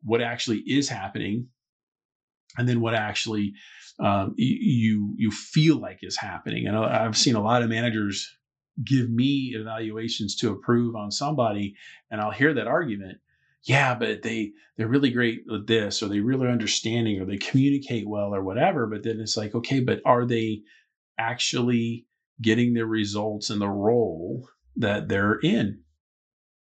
what 0.02 0.20
actually 0.20 0.58
is 0.58 0.88
happening 0.88 1.48
and 2.56 2.68
then 2.68 2.80
what 2.80 2.94
actually 2.94 3.54
um, 4.00 4.34
you 4.36 5.14
you 5.16 5.30
feel 5.30 5.78
like 5.78 5.98
is 6.02 6.16
happening. 6.16 6.66
And 6.66 6.76
I've 6.76 7.16
seen 7.16 7.36
a 7.36 7.42
lot 7.42 7.62
of 7.62 7.68
managers 7.68 8.36
give 8.84 9.08
me 9.08 9.54
evaluations 9.54 10.34
to 10.36 10.50
approve 10.50 10.96
on 10.96 11.10
somebody, 11.10 11.76
and 12.10 12.20
I'll 12.20 12.32
hear 12.32 12.54
that 12.54 12.66
argument. 12.66 13.18
Yeah, 13.64 13.94
but 13.94 14.22
they 14.22 14.52
they're 14.76 14.88
really 14.88 15.10
great 15.10 15.42
with 15.46 15.66
this, 15.66 16.02
or 16.02 16.08
they 16.08 16.20
really 16.20 16.48
understanding, 16.48 17.20
or 17.20 17.24
they 17.24 17.38
communicate 17.38 18.08
well, 18.08 18.34
or 18.34 18.42
whatever. 18.42 18.86
But 18.86 19.04
then 19.04 19.20
it's 19.20 19.36
like, 19.36 19.54
okay, 19.54 19.80
but 19.80 20.00
are 20.04 20.26
they 20.26 20.62
actually 21.18 22.06
getting 22.42 22.74
the 22.74 22.84
results 22.84 23.50
in 23.50 23.60
the 23.60 23.68
role 23.68 24.48
that 24.76 25.08
they're 25.08 25.38
in? 25.40 25.80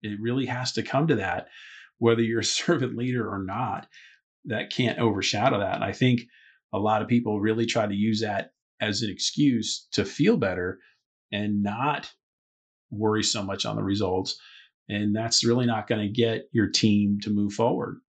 It 0.02 0.18
really 0.20 0.46
has 0.46 0.72
to 0.72 0.82
come 0.82 1.06
to 1.06 1.16
that, 1.16 1.46
whether 1.98 2.20
you're 2.20 2.40
a 2.40 2.44
servant 2.62 2.96
leader 2.96 3.28
or 3.28 3.42
not. 3.42 3.86
That 4.46 4.70
can't 4.70 4.98
overshadow 4.98 5.60
that. 5.60 5.76
And 5.76 5.84
I 5.84 5.92
think 5.92 6.22
a 6.72 6.78
lot 6.78 7.02
of 7.02 7.08
people 7.08 7.40
really 7.40 7.66
try 7.66 7.86
to 7.86 7.94
use 7.94 8.20
that 8.22 8.52
as 8.80 9.02
an 9.02 9.10
excuse 9.10 9.86
to 9.92 10.04
feel 10.04 10.36
better 10.36 10.78
and 11.30 11.62
not 11.62 12.10
worry 12.90 13.22
so 13.22 13.42
much 13.42 13.64
on 13.64 13.76
the 13.76 13.82
results. 13.82 14.38
And 14.88 15.14
that's 15.14 15.44
really 15.44 15.66
not 15.66 15.86
going 15.86 16.00
to 16.00 16.12
get 16.12 16.48
your 16.52 16.68
team 16.68 17.18
to 17.22 17.30
move 17.30 17.52
forward. 17.52 18.00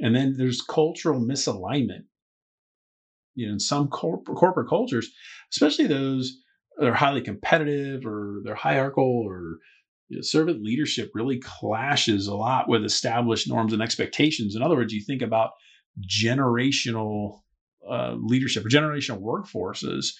And 0.00 0.14
then 0.14 0.36
there's 0.36 0.62
cultural 0.62 1.20
misalignment. 1.20 2.04
You 3.34 3.48
know, 3.48 3.54
in 3.54 3.58
some 3.58 3.88
corporate 3.88 4.68
cultures, 4.68 5.10
especially 5.52 5.88
those 5.88 6.36
that 6.78 6.86
are 6.86 6.94
highly 6.94 7.20
competitive 7.20 8.06
or 8.06 8.40
they're 8.44 8.54
hierarchical 8.54 9.24
or 9.26 9.58
you 10.14 10.18
know, 10.20 10.22
servant 10.22 10.62
leadership 10.62 11.10
really 11.12 11.38
clashes 11.38 12.28
a 12.28 12.34
lot 12.34 12.68
with 12.68 12.84
established 12.84 13.48
norms 13.48 13.72
and 13.72 13.82
expectations. 13.82 14.54
In 14.54 14.62
other 14.62 14.76
words, 14.76 14.92
you 14.92 15.02
think 15.02 15.22
about 15.22 15.50
generational 16.08 17.40
uh, 17.88 18.14
leadership 18.16 18.64
or 18.64 18.68
generational 18.68 19.20
workforces 19.20 20.14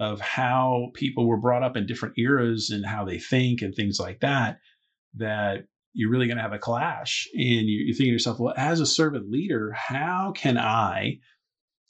of 0.00 0.20
how 0.20 0.88
people 0.94 1.26
were 1.26 1.36
brought 1.36 1.62
up 1.62 1.76
in 1.76 1.86
different 1.86 2.18
eras 2.18 2.70
and 2.70 2.84
how 2.84 3.04
they 3.04 3.18
think 3.18 3.60
and 3.60 3.74
things 3.74 4.00
like 4.00 4.20
that, 4.20 4.58
that 5.14 5.66
you're 5.92 6.10
really 6.10 6.26
going 6.26 6.38
to 6.38 6.42
have 6.42 6.52
a 6.52 6.58
clash. 6.58 7.28
And 7.34 7.68
you, 7.68 7.92
are 7.92 7.94
thinking 7.94 8.06
to 8.06 8.12
yourself, 8.12 8.38
well, 8.38 8.54
as 8.56 8.80
a 8.80 8.86
servant 8.86 9.30
leader, 9.30 9.72
how 9.72 10.32
can 10.34 10.56
I, 10.56 11.18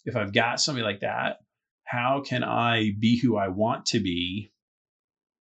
if 0.05 0.17
I've 0.17 0.33
got 0.33 0.61
somebody 0.61 0.85
like 0.85 1.01
that, 1.01 1.39
how 1.85 2.23
can 2.25 2.43
I 2.43 2.93
be 2.99 3.21
who 3.21 3.37
I 3.37 3.49
want 3.49 3.87
to 3.87 4.01
be, 4.01 4.53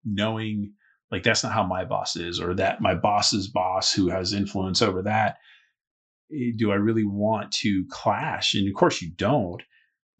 knowing 0.03 0.73
like 1.11 1.23
that's 1.23 1.43
not 1.43 1.53
how 1.53 1.65
my 1.65 1.85
boss 1.85 2.15
is, 2.15 2.39
or 2.39 2.53
that 2.55 2.81
my 2.81 2.95
boss's 2.95 3.47
boss 3.47 3.93
who 3.93 4.09
has 4.09 4.33
influence 4.33 4.81
over 4.81 5.03
that? 5.03 5.37
Eh, 6.33 6.51
do 6.55 6.71
I 6.71 6.75
really 6.75 7.05
want 7.05 7.51
to 7.53 7.85
clash? 7.89 8.55
And 8.55 8.67
of 8.67 8.73
course, 8.73 9.01
you 9.01 9.11
don't. 9.15 9.61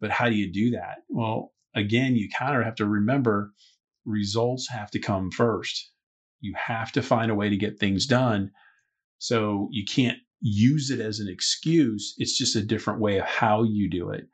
But 0.00 0.10
how 0.10 0.28
do 0.28 0.34
you 0.34 0.52
do 0.52 0.70
that? 0.72 0.98
Well, 1.08 1.52
again, 1.74 2.16
you 2.16 2.28
kind 2.28 2.56
of 2.56 2.64
have 2.64 2.76
to 2.76 2.86
remember 2.86 3.52
results 4.04 4.68
have 4.68 4.90
to 4.92 4.98
come 4.98 5.30
first. 5.30 5.90
You 6.40 6.54
have 6.56 6.92
to 6.92 7.02
find 7.02 7.30
a 7.30 7.34
way 7.34 7.48
to 7.48 7.56
get 7.56 7.78
things 7.78 8.06
done. 8.06 8.50
So 9.18 9.68
you 9.72 9.84
can't 9.84 10.18
use 10.40 10.90
it 10.90 11.00
as 11.00 11.18
an 11.18 11.28
excuse. 11.28 12.14
It's 12.18 12.36
just 12.36 12.56
a 12.56 12.62
different 12.62 13.00
way 13.00 13.18
of 13.18 13.24
how 13.24 13.62
you 13.62 13.88
do 13.88 14.10
it 14.10 14.26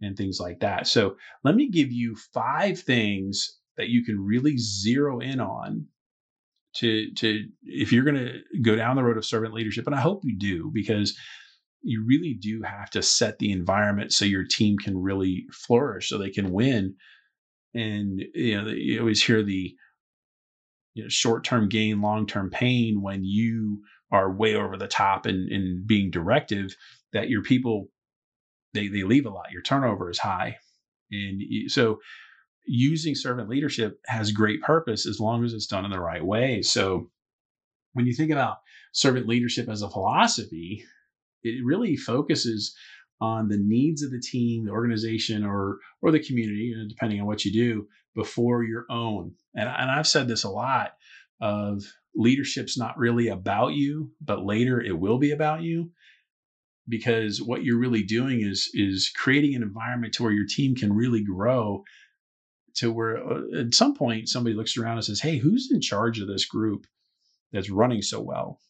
and 0.00 0.16
things 0.16 0.38
like 0.40 0.60
that. 0.60 0.86
So 0.86 1.16
let 1.44 1.54
me 1.54 1.68
give 1.68 1.92
you 1.92 2.16
five 2.32 2.78
things 2.78 3.59
that 3.80 3.88
you 3.88 4.04
can 4.04 4.20
really 4.20 4.58
zero 4.58 5.20
in 5.20 5.40
on 5.40 5.86
to 6.74 7.10
to 7.14 7.46
if 7.62 7.92
you're 7.92 8.04
going 8.04 8.14
to 8.14 8.40
go 8.62 8.76
down 8.76 8.94
the 8.94 9.02
road 9.02 9.16
of 9.16 9.24
servant 9.24 9.54
leadership 9.54 9.86
and 9.86 9.96
I 9.96 10.00
hope 10.00 10.20
you 10.22 10.38
do 10.38 10.70
because 10.72 11.18
you 11.82 12.04
really 12.06 12.34
do 12.34 12.60
have 12.62 12.90
to 12.90 13.02
set 13.02 13.38
the 13.38 13.52
environment 13.52 14.12
so 14.12 14.26
your 14.26 14.44
team 14.44 14.76
can 14.76 14.98
really 14.98 15.46
flourish 15.50 16.10
so 16.10 16.18
they 16.18 16.28
can 16.28 16.52
win. 16.52 16.94
And 17.74 18.20
you 18.34 18.60
know 18.60 18.68
you 18.68 19.00
always 19.00 19.22
hear 19.24 19.42
the 19.42 19.74
you 20.92 21.04
know, 21.04 21.08
short-term 21.08 21.70
gain 21.70 22.02
long-term 22.02 22.50
pain 22.50 23.00
when 23.00 23.24
you 23.24 23.80
are 24.12 24.30
way 24.30 24.54
over 24.56 24.76
the 24.76 24.88
top 24.88 25.24
and, 25.24 25.86
being 25.86 26.10
directive 26.10 26.76
that 27.12 27.30
your 27.30 27.42
people 27.42 27.86
they, 28.74 28.88
they 28.88 29.02
leave 29.02 29.24
a 29.24 29.30
lot. 29.30 29.50
Your 29.50 29.62
turnover 29.62 30.10
is 30.10 30.18
high. 30.18 30.58
And 31.10 31.42
so 31.70 31.98
using 32.66 33.14
servant 33.14 33.48
leadership 33.48 34.00
has 34.06 34.32
great 34.32 34.60
purpose 34.62 35.06
as 35.06 35.20
long 35.20 35.44
as 35.44 35.52
it's 35.52 35.66
done 35.66 35.84
in 35.84 35.90
the 35.90 36.00
right 36.00 36.24
way 36.24 36.62
so 36.62 37.10
when 37.94 38.06
you 38.06 38.14
think 38.14 38.30
about 38.30 38.58
servant 38.92 39.26
leadership 39.26 39.68
as 39.68 39.82
a 39.82 39.90
philosophy 39.90 40.84
it 41.42 41.64
really 41.64 41.96
focuses 41.96 42.74
on 43.20 43.48
the 43.48 43.58
needs 43.58 44.02
of 44.02 44.10
the 44.10 44.20
team, 44.20 44.64
the 44.64 44.72
organization, 44.72 45.44
or 45.44 45.78
or 46.00 46.10
the 46.10 46.20
community, 46.24 46.74
uh, 46.74 46.88
depending 46.88 47.20
on 47.20 47.26
what 47.26 47.44
you 47.44 47.52
do, 47.52 47.86
before 48.14 48.64
your 48.64 48.86
own. 48.90 49.32
And, 49.54 49.68
and 49.68 49.90
I've 49.90 50.06
said 50.06 50.28
this 50.28 50.44
a 50.44 50.50
lot 50.50 50.92
of 51.40 51.82
leadership's 52.14 52.76
not 52.76 52.98
really 52.98 53.28
about 53.28 53.74
you, 53.74 54.10
but 54.20 54.44
later 54.44 54.80
it 54.80 54.98
will 54.98 55.18
be 55.18 55.30
about 55.32 55.62
you 55.62 55.90
because 56.88 57.40
what 57.40 57.62
you're 57.62 57.78
really 57.78 58.02
doing 58.02 58.40
is 58.40 58.70
is 58.74 59.10
creating 59.14 59.54
an 59.54 59.62
environment 59.62 60.14
to 60.14 60.22
where 60.22 60.32
your 60.32 60.46
team 60.46 60.74
can 60.74 60.92
really 60.92 61.22
grow 61.22 61.84
to 62.76 62.92
where 62.92 63.16
uh, 63.16 63.60
at 63.60 63.74
some 63.74 63.94
point 63.94 64.28
somebody 64.28 64.54
looks 64.54 64.76
around 64.76 64.96
and 64.96 65.04
says 65.04 65.20
hey 65.20 65.38
who's 65.38 65.70
in 65.72 65.80
charge 65.80 66.20
of 66.20 66.28
this 66.28 66.44
group 66.44 66.86
that's 67.52 67.70
running 67.70 68.02
so 68.02 68.20
well? 68.20 68.60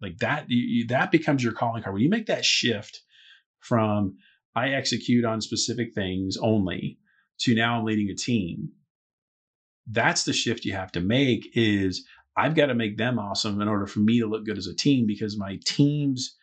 Like 0.00 0.18
that 0.18 0.46
you, 0.48 0.86
that 0.88 1.10
becomes 1.10 1.44
your 1.44 1.52
calling 1.52 1.82
card. 1.82 1.94
When 1.94 2.02
you 2.02 2.10
make 2.10 2.26
that 2.26 2.44
shift 2.44 3.02
from 3.62 4.16
i 4.54 4.70
execute 4.70 5.24
on 5.24 5.40
specific 5.40 5.94
things 5.94 6.36
only 6.36 6.98
to 7.38 7.54
now 7.54 7.78
i'm 7.78 7.84
leading 7.84 8.10
a 8.10 8.14
team 8.14 8.70
that's 9.90 10.24
the 10.24 10.32
shift 10.32 10.64
you 10.64 10.74
have 10.74 10.92
to 10.92 11.00
make 11.00 11.48
is 11.54 12.04
i've 12.36 12.54
got 12.54 12.66
to 12.66 12.74
make 12.74 12.98
them 12.98 13.18
awesome 13.18 13.60
in 13.60 13.68
order 13.68 13.86
for 13.86 14.00
me 14.00 14.20
to 14.20 14.26
look 14.26 14.44
good 14.44 14.58
as 14.58 14.66
a 14.66 14.74
team 14.74 15.06
because 15.06 15.38
my 15.38 15.58
team's 15.64 16.36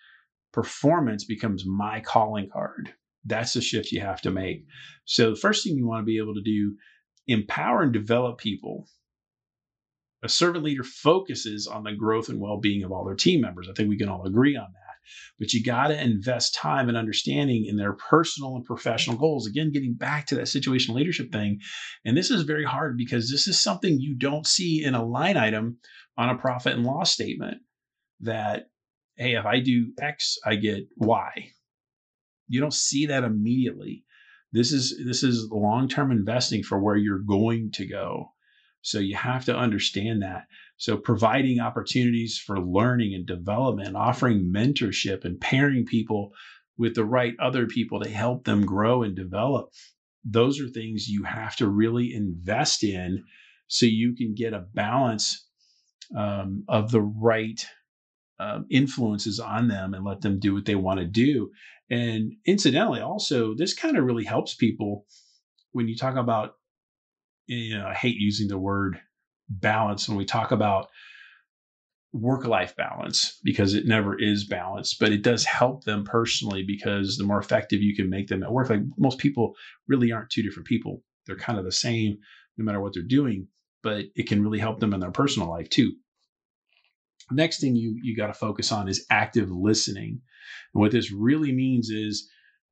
performance 0.52 1.26
becomes 1.26 1.66
my 1.66 2.00
calling 2.00 2.50
card 2.52 2.94
that's 3.26 3.54
the 3.54 3.62
shift 3.62 3.92
you 3.92 4.02
have 4.02 4.22
to 4.22 4.32
make 4.32 4.66
so 5.06 5.32
the 5.32 5.36
first 5.36 5.64
thing 5.64 5.76
you 5.76 5.88
want 5.88 6.02
to 6.02 6.06
be 6.06 6.18
able 6.18 6.34
to 6.34 6.42
do 6.42 6.76
empower 7.28 7.82
and 7.82 7.94
develop 7.94 8.38
people 8.38 8.88
a 10.24 10.30
servant 10.30 10.66
leader 10.66 10.84
focuses 10.84 11.68
on 11.68 11.84
the 11.84 11.94
growth 11.94 12.30
and 12.30 12.40
well-being 12.40 12.84
of 12.84 12.92
all 12.92 13.06
their 13.06 13.16
team 13.16 13.42
members. 13.42 13.70
I 13.70 13.74
think 13.74 13.90
we 13.90 13.98
can 13.98 14.10
all 14.10 14.26
agree 14.26 14.56
on 14.56 14.68
that. 14.74 14.96
But 15.40 15.54
you 15.54 15.64
got 15.64 15.88
to 15.88 16.02
invest 16.02 16.54
time 16.54 16.88
and 16.88 16.98
understanding 16.98 17.66
in 17.66 17.78
their 17.78 17.94
personal 17.94 18.56
and 18.56 18.66
professional 18.66 19.18
goals. 19.18 19.48
Again, 19.48 19.72
getting 19.72 19.94
back 19.94 20.28
to 20.28 20.36
that 20.36 20.44
situational 20.44 20.96
leadership 20.96 21.32
thing. 21.32 21.60
And 22.06 22.16
this 22.16 22.30
is 22.30 22.44
very 22.44 22.66
hard 22.66 22.98
because 22.98 23.32
this 23.32 23.48
is 23.48 23.62
something 23.62 24.00
you 24.00 24.16
don't 24.16 24.46
see 24.46 24.84
in 24.84 24.94
a 24.94 25.06
line 25.06 25.38
item 25.38 25.78
on 26.18 26.30
a 26.30 26.38
profit 26.38 26.74
and 26.74 26.86
loss 26.86 27.14
statement 27.14 27.58
that, 28.20 28.68
hey, 29.16 29.36
if 29.36 29.46
I 29.46 29.62
do 29.62 29.94
X, 30.00 30.38
I 30.46 30.56
get 30.56 30.88
Y. 30.98 31.52
You 32.50 32.60
don't 32.60 32.74
see 32.74 33.06
that 33.06 33.24
immediately. 33.24 34.04
This 34.52 34.72
is 34.72 35.00
this 35.06 35.24
is 35.24 35.48
long-term 35.52 36.12
investing 36.12 36.64
for 36.64 36.80
where 36.80 36.98
you're 36.98 37.20
going 37.20 37.72
to 37.74 37.86
go. 37.88 38.34
So 38.82 39.00
you 39.00 39.16
have 39.16 39.46
to 39.46 39.56
understand 39.56 40.22
that. 40.22 40.46
So 40.78 40.98
providing 40.98 41.60
opportunities 41.60 42.38
for 42.38 42.60
learning 42.60 43.14
and 43.14 43.26
development, 43.26 43.96
offering 43.96 44.52
mentorship 44.54 45.26
and 45.26 45.40
pairing 45.40 45.86
people 45.86 46.32
with 46.78 46.96
the 46.96 47.06
right 47.06 47.34
other 47.40 47.68
people 47.68 48.00
to 48.00 48.10
help 48.10 48.46
them 48.46 48.66
grow 48.66 49.04
and 49.04 49.16
develop. 49.16 49.70
Those 50.24 50.60
are 50.62 50.70
things 50.70 51.10
you 51.10 51.24
have 51.24 51.56
to 51.58 51.68
really 51.68 52.14
invest 52.14 52.84
in 52.84 53.24
so 53.68 53.86
you 53.86 54.16
can 54.16 54.34
get 54.34 54.54
a 54.54 54.66
balance 54.74 55.46
um, 56.16 56.64
of 56.68 56.92
the 56.92 57.02
right 57.02 57.64
um, 58.40 58.66
influences 58.70 59.40
on 59.40 59.68
them 59.68 59.94
and 59.94 60.06
let 60.06 60.22
them 60.22 60.40
do 60.40 60.54
what 60.54 60.66
they 60.66 60.76
want 60.76 61.00
to 61.00 61.06
do. 61.06 61.50
And 61.90 62.34
incidentally, 62.46 63.02
also, 63.02 63.54
this 63.56 63.74
kind 63.74 63.98
of 63.98 64.06
really 64.06 64.26
helps 64.26 64.56
people 64.56 65.06
when 65.72 65.88
you 65.88 65.96
talk 65.96 66.16
about 66.16 66.54
you 67.50 67.78
know, 67.78 67.88
I 67.88 67.96
hate 67.96 68.18
using 68.18 68.48
the 68.48 68.60
word 68.60 69.00
balance 69.50 70.08
when 70.08 70.18
we 70.18 70.26
talk 70.26 70.52
about 70.52 70.88
work 72.14 72.46
life 72.46 72.76
balance 72.76 73.40
because 73.44 73.74
it 73.74 73.86
never 73.86 74.20
is 74.20 74.46
balanced, 74.46 74.98
but 75.00 75.12
it 75.12 75.24
does 75.24 75.46
help 75.46 75.84
them 75.84 76.04
personally 76.04 76.64
because 76.66 77.18
the 77.18 77.24
more 77.24 77.40
effective 77.40 77.82
you 77.82 77.96
can 77.96 78.10
make 78.10 78.28
them 78.28 78.44
at 78.44 78.52
work, 78.52 78.70
like 78.70 78.82
most 78.98 79.18
people 79.18 79.56
really 79.88 80.12
aren't 80.12 80.30
two 80.30 80.44
different 80.44 80.68
people. 80.68 81.04
They're 81.26 81.36
kind 81.36 81.58
of 81.58 81.66
the 81.66 81.72
same 81.72 82.18
no 82.58 82.66
matter 82.66 82.80
what 82.80 82.94
they're 82.94 83.04
doing, 83.04 83.48
but 83.82 84.06
it 84.16 84.28
can 84.28 84.44
really 84.44 84.60
help 84.60 84.80
them 84.80 84.94
in 84.94 85.00
their 85.00 85.12
personal 85.12 85.50
life 85.50 85.70
too. 85.70 85.94
Next 87.32 87.62
thing 87.62 87.76
you 87.76 88.00
you 88.02 88.16
got 88.16 88.28
to 88.28 88.34
focus 88.34 88.72
on 88.72 88.88
is 88.88 89.06
active 89.10 89.52
listening. 89.52 90.22
And 90.74 90.82
what 90.82 90.92
this 90.92 91.12
really 91.12 91.52
means 91.52 91.90
is 91.90 92.30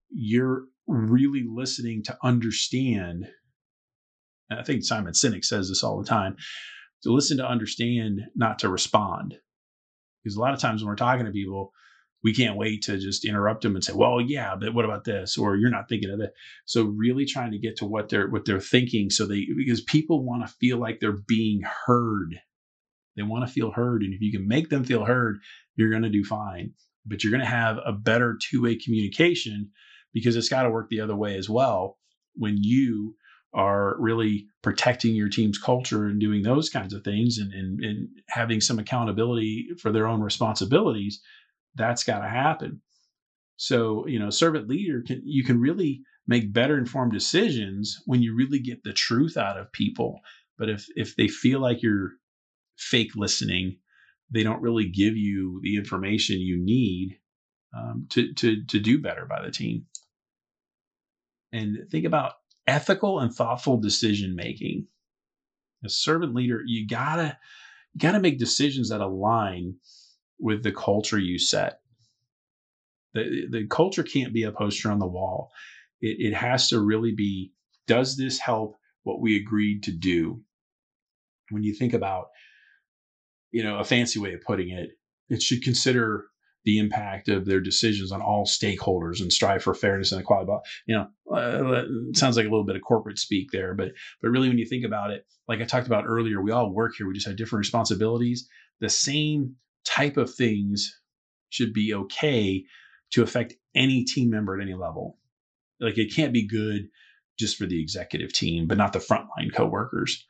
you're 0.10 0.66
really 0.88 1.44
listening 1.48 2.04
to 2.04 2.18
understand. 2.24 3.28
I 4.50 4.64
think 4.64 4.84
Simon 4.84 5.14
Sinek 5.14 5.44
says 5.44 5.70
this 5.70 5.84
all 5.84 6.00
the 6.00 6.08
time 6.08 6.38
to 7.04 7.12
listen 7.12 7.38
to 7.38 7.48
understand, 7.48 8.22
not 8.36 8.60
to 8.60 8.70
respond. 8.70 9.38
Because 10.24 10.36
a 10.36 10.40
lot 10.40 10.54
of 10.54 10.60
times 10.60 10.82
when 10.82 10.90
we're 10.90 10.96
talking 10.96 11.26
to 11.26 11.32
people, 11.32 11.72
we 12.24 12.34
can't 12.34 12.58
wait 12.58 12.84
to 12.84 12.98
just 12.98 13.26
interrupt 13.26 13.62
them 13.62 13.76
and 13.76 13.84
say, 13.84 13.94
"Well, 13.94 14.20
yeah, 14.20 14.56
but 14.56 14.74
what 14.74 14.86
about 14.86 15.04
this?" 15.04 15.38
or 15.38 15.56
"You're 15.56 15.70
not 15.70 15.88
thinking 15.88 16.10
of 16.10 16.20
that." 16.20 16.34
So 16.66 16.84
really 16.84 17.26
trying 17.26 17.52
to 17.52 17.60
get 17.60 17.78
to 17.78 17.86
what 17.86 18.10
they're 18.10 18.28
what 18.28 18.46
they're 18.46 18.60
thinking, 18.60 19.10
so 19.10 19.26
they 19.26 19.46
because 19.56 19.82
people 19.82 20.26
want 20.26 20.46
to 20.46 20.54
feel 20.56 20.78
like 20.78 21.00
they're 21.00 21.22
being 21.28 21.62
heard. 21.86 22.40
They 23.18 23.24
want 23.24 23.46
to 23.46 23.52
feel 23.52 23.72
heard, 23.72 24.04
and 24.04 24.14
if 24.14 24.22
you 24.22 24.32
can 24.32 24.48
make 24.48 24.70
them 24.70 24.86
feel 24.86 25.04
heard, 25.04 25.40
you're 25.76 25.90
going 25.90 26.04
to 26.04 26.10
do 26.10 26.24
fine. 26.24 26.74
But 27.06 27.24
you're 27.24 27.32
going 27.32 27.44
to 27.44 27.50
have 27.50 27.80
a 27.86 27.92
better 27.92 28.38
two 28.40 28.62
way 28.62 28.76
communication 28.78 29.72
because 30.14 30.36
it's 30.36 30.50
got 30.50 30.64
to 30.64 30.70
work 30.70 30.90
the 30.90 31.02
other 31.02 31.16
way 31.16 31.36
as 31.36 31.50
well. 31.50 31.98
When 32.36 32.58
you 32.60 33.16
are 33.54 33.96
really 34.00 34.46
protecting 34.62 35.16
your 35.16 35.30
team's 35.30 35.58
culture 35.58 36.06
and 36.06 36.20
doing 36.20 36.44
those 36.44 36.70
kinds 36.70 36.94
of 36.94 37.04
things 37.04 37.38
and, 37.38 37.52
and, 37.54 37.84
and 37.84 38.08
having 38.30 38.62
some 38.62 38.78
accountability 38.78 39.70
for 39.82 39.92
their 39.92 40.08
own 40.08 40.22
responsibilities, 40.22 41.22
that's 41.76 42.04
got 42.04 42.20
to 42.20 42.30
happen. 42.30 42.82
So, 43.56 44.06
you 44.08 44.20
know, 44.20 44.30
servant 44.30 44.68
leader 44.68 45.02
can 45.06 45.22
you 45.24 45.44
can 45.44 45.60
really 45.60 46.02
make 46.28 46.54
better 46.54 46.78
informed 46.78 47.14
decisions 47.14 48.00
when 48.06 48.22
you 48.22 48.36
really 48.36 48.60
get 48.60 48.84
the 48.84 48.94
truth 48.94 49.38
out 49.38 49.58
of 49.58 49.72
people. 49.72 50.20
But 50.58 50.70
if 50.70 50.86
if 50.96 51.16
they 51.16 51.28
feel 51.28 51.60
like 51.60 51.82
you're 51.82 52.12
fake 52.78 53.16
listening, 53.16 53.78
they 54.32 54.44
don't 54.44 54.62
really 54.62 54.88
give 54.90 55.16
you 55.16 55.60
the 55.64 55.76
information 55.76 56.40
you 56.40 56.58
need 56.58 57.18
um, 57.76 58.08
to 58.10 58.34
to 58.34 58.64
to 58.66 58.80
do 58.80 59.02
better 59.02 59.26
by 59.26 59.42
the 59.42 59.52
team. 59.52 59.86
And 61.52 61.90
think 61.90 62.06
about 62.06 62.34
ethical 62.68 63.20
and 63.20 63.34
thoughtful 63.34 63.78
decision 63.80 64.36
making. 64.36 64.88
As 65.84 65.96
servant 65.96 66.34
leader, 66.34 66.62
you 66.66 66.88
gotta 66.88 67.38
you 67.94 68.00
gotta 68.00 68.20
make 68.20 68.40
decisions 68.40 68.90
that 68.90 69.02
align 69.02 69.76
with 70.40 70.64
the 70.64 70.72
culture 70.72 71.20
you 71.20 71.40
set. 71.40 71.80
The, 73.14 73.48
the 73.50 73.68
culture 73.68 74.04
can't 74.04 74.34
be 74.34 74.44
a 74.44 74.52
poster 74.52 74.92
on 74.92 75.00
the 75.00 75.08
wall. 75.08 75.52
It, 76.02 76.18
it 76.20 76.34
has 76.34 76.70
to 76.70 76.80
really 76.80 77.14
be 77.14 77.54
does 77.88 78.18
this 78.18 78.38
help 78.38 78.76
what 79.04 79.22
we 79.22 79.38
agreed 79.38 79.84
to 79.84 79.92
do? 79.92 80.42
When 81.50 81.64
you 81.64 81.74
think 81.74 81.94
about, 81.94 82.28
you 83.52 83.64
know, 83.64 83.80
a 83.80 83.84
fancy 83.84 84.20
way 84.20 84.34
of 84.34 84.42
putting 84.42 84.70
it, 84.70 84.92
it 85.30 85.42
should 85.42 85.64
consider 85.64 86.26
the 86.66 86.80
impact 86.80 87.30
of 87.30 87.46
their 87.46 87.62
decisions 87.62 88.12
on 88.12 88.22
all 88.22 88.46
stakeholders 88.46 89.22
and 89.22 89.32
strive 89.32 89.64
for 89.64 89.74
fairness 89.74 90.12
and 90.12 90.20
equality. 90.20 90.52
You 90.86 90.96
know, 90.96 91.34
uh, 91.34 91.84
sounds 92.14 92.36
like 92.36 92.46
a 92.46 92.50
little 92.50 92.66
bit 92.66 92.76
of 92.76 92.82
corporate 92.82 93.18
speak 93.18 93.52
there, 93.52 93.74
but 93.74 93.92
but 94.22 94.30
really, 94.30 94.50
when 94.50 94.58
you 94.58 94.66
think 94.66 94.86
about 94.86 95.12
it, 95.12 95.26
like 95.48 95.62
I 95.62 95.64
talked 95.64 95.88
about 95.88 96.06
earlier, 96.06 96.42
we 96.42 96.52
all 96.52 96.74
work 96.74 96.94
here. 96.98 97.08
We 97.08 97.14
just 97.14 97.28
have 97.28 97.38
different 97.38 97.62
responsibilities. 97.62 98.50
The 98.82 98.90
same 98.90 99.56
type 99.86 100.18
of 100.18 100.34
things 100.34 101.00
should 101.50 101.74
be 101.74 101.94
okay 101.94 102.66
to 103.12 103.24
affect 103.24 103.56
any 103.74 104.04
team 104.04 104.30
member 104.30 104.56
at 104.56 104.62
any 104.62 104.74
level. 104.74 105.18
Like 105.80 105.98
it 105.98 106.14
can't 106.14 106.34
be 106.34 106.46
good 106.46 106.90
just 107.40 107.56
for 107.56 107.66
the 107.66 107.82
executive 107.82 108.34
team, 108.34 108.68
but 108.68 108.78
not 108.78 108.94
the 108.94 109.00
frontline 109.00 109.54
coworkers. 109.54 110.26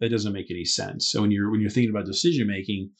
That 0.00 0.10
doesn't 0.10 0.32
make 0.32 0.50
any 0.50 0.64
sense. 0.64 1.10
So 1.10 1.22
when 1.22 1.30
you're 1.30 1.50
when 1.50 1.60
you're 1.60 1.70
thinking 1.70 1.90
about 1.90 2.06
decision 2.06 2.46
making, 2.46 2.90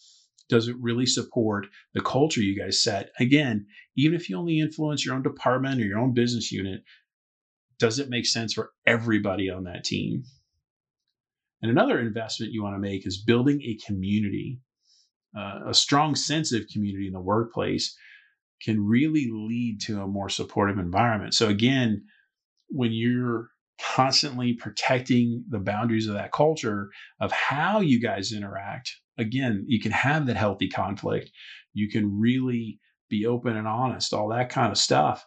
does 0.48 0.68
it 0.68 0.76
really 0.80 1.06
support 1.06 1.66
the 1.94 2.00
culture 2.00 2.40
you 2.40 2.58
guys 2.58 2.82
set? 2.82 3.10
Again, 3.20 3.66
even 3.96 4.16
if 4.16 4.28
you 4.28 4.36
only 4.36 4.60
influence 4.60 5.04
your 5.04 5.14
own 5.14 5.22
department 5.22 5.80
or 5.80 5.84
your 5.84 5.98
own 5.98 6.14
business 6.14 6.50
unit, 6.50 6.82
does 7.78 7.98
it 7.98 8.08
make 8.08 8.26
sense 8.26 8.54
for 8.54 8.70
everybody 8.86 9.50
on 9.50 9.64
that 9.64 9.84
team? 9.84 10.24
And 11.62 11.70
another 11.70 12.00
investment 12.00 12.52
you 12.52 12.62
want 12.62 12.74
to 12.74 12.80
make 12.80 13.06
is 13.06 13.22
building 13.22 13.60
a 13.62 13.78
community. 13.86 14.60
Uh, 15.36 15.68
a 15.68 15.74
strong 15.74 16.14
sense 16.14 16.52
of 16.52 16.66
community 16.72 17.06
in 17.06 17.12
the 17.12 17.20
workplace 17.20 17.96
can 18.62 18.84
really 18.84 19.28
lead 19.30 19.80
to 19.82 20.00
a 20.00 20.06
more 20.06 20.28
supportive 20.28 20.78
environment. 20.78 21.34
So, 21.34 21.48
again, 21.48 22.04
when 22.68 22.92
you're 22.92 23.50
constantly 23.80 24.54
protecting 24.54 25.44
the 25.48 25.58
boundaries 25.58 26.06
of 26.06 26.14
that 26.14 26.32
culture 26.32 26.88
of 27.20 27.32
how 27.32 27.80
you 27.80 28.00
guys 28.00 28.32
interact 28.32 28.90
again, 29.18 29.64
you 29.66 29.80
can 29.80 29.92
have 29.92 30.26
that 30.26 30.36
healthy 30.36 30.68
conflict. 30.68 31.30
You 31.74 31.90
can 31.90 32.18
really 32.18 32.78
be 33.10 33.26
open 33.26 33.56
and 33.56 33.66
honest, 33.66 34.14
all 34.14 34.28
that 34.28 34.48
kind 34.48 34.70
of 34.70 34.78
stuff. 34.78 35.26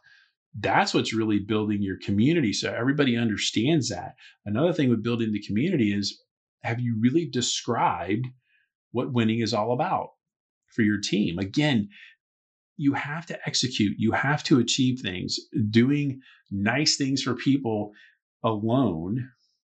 That's 0.57 0.93
what's 0.93 1.13
really 1.13 1.39
building 1.39 1.81
your 1.81 1.97
community. 2.03 2.53
So 2.53 2.73
everybody 2.73 3.17
understands 3.17 3.89
that. 3.89 4.15
Another 4.45 4.73
thing 4.73 4.89
with 4.89 5.03
building 5.03 5.31
the 5.31 5.43
community 5.45 5.93
is 5.93 6.21
have 6.63 6.79
you 6.79 6.97
really 7.01 7.29
described 7.29 8.27
what 8.91 9.13
winning 9.13 9.39
is 9.39 9.53
all 9.53 9.73
about 9.73 10.09
for 10.73 10.81
your 10.81 10.99
team? 10.99 11.39
Again, 11.39 11.89
you 12.77 12.93
have 12.93 13.25
to 13.27 13.39
execute, 13.45 13.95
you 13.97 14.11
have 14.11 14.43
to 14.43 14.59
achieve 14.59 14.99
things. 14.99 15.37
Doing 15.69 16.19
nice 16.49 16.97
things 16.97 17.21
for 17.21 17.35
people 17.35 17.91
alone 18.43 19.31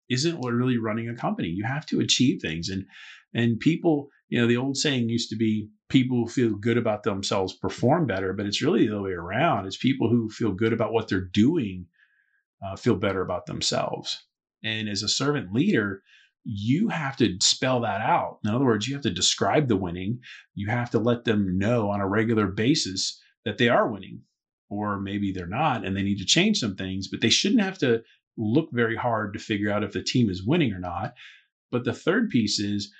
isn't 0.10 0.39
what 0.39 0.53
really 0.53 0.77
running 0.77 1.10
a 1.10 1.15
company. 1.15 1.49
You 1.49 1.65
have 1.65 1.86
to 1.88 1.99
achieve 1.99 2.41
things. 2.41 2.69
And 2.69 2.86
and 3.34 3.60
people, 3.60 4.10
you 4.30 4.39
know, 4.39 4.47
the 4.47 4.58
old 4.58 4.77
saying 4.77 5.10
used 5.10 5.30
to 5.30 5.36
be 5.36 5.69
people 5.89 6.17
who 6.17 6.27
feel 6.27 6.56
good 6.56 6.77
about 6.77 7.03
themselves 7.03 7.53
perform 7.53 8.08
better, 8.08 8.34
but 8.34 8.45
it's 8.45 8.62
really 8.62 8.88
the 8.88 8.93
other 8.93 9.03
way 9.03 9.12
around. 9.12 9.65
It's 9.65 9.77
people 9.77 10.10
who 10.10 10.30
feel 10.30 10.51
good 10.51 10.73
about 10.73 10.93
what 10.93 11.08
they're 11.08 11.30
doing 11.34 11.86
uh, 12.65 12.75
feel 12.75 12.95
better 12.95 13.21
about 13.21 13.45
themselves. 13.45 14.23
And 14.63 14.89
as 14.89 15.03
a 15.03 15.10
servant 15.10 15.53
leader, 15.53 16.01
you 16.43 16.88
have 16.88 17.17
to 17.17 17.38
spell 17.41 17.82
that 17.82 18.01
out. 18.01 18.39
In 18.43 18.51
other 18.51 18.65
words, 18.65 18.88
you 18.88 18.95
have 18.95 19.03
to 19.03 19.12
describe 19.13 19.67
the 19.67 19.75
winning. 19.75 20.19
You 20.56 20.69
have 20.69 20.89
to 20.91 20.99
let 20.99 21.25
them 21.25 21.58
know 21.58 21.89
on 21.89 21.99
a 21.99 22.08
regular 22.08 22.47
basis 22.47 23.21
that 23.45 23.58
they 23.58 23.69
are 23.69 23.91
winning, 23.91 24.21
or 24.69 24.99
maybe 24.99 25.32
they're 25.32 25.45
not 25.45 25.86
and 25.86 25.95
they 25.95 26.03
need 26.03 26.19
to 26.19 26.25
change 26.25 26.60
some 26.60 26.75
things, 26.75 27.08
but 27.08 27.21
they 27.21 27.30
shouldn't 27.30 27.62
have 27.62 27.77
to 27.80 28.01
look 28.38 28.69
very 28.71 28.95
hard 28.95 29.34
to 29.34 29.39
figure 29.39 29.71
out 29.71 29.84
if 29.84 29.91
the 29.91 30.04
team 30.04 30.30
is 30.30 30.45
winning 30.45 30.73
or 30.73 30.80
not. 30.80 31.13
But 31.71 31.84
the 31.84 31.93
third 31.93 32.30
piece 32.30 32.60
is 32.60 32.93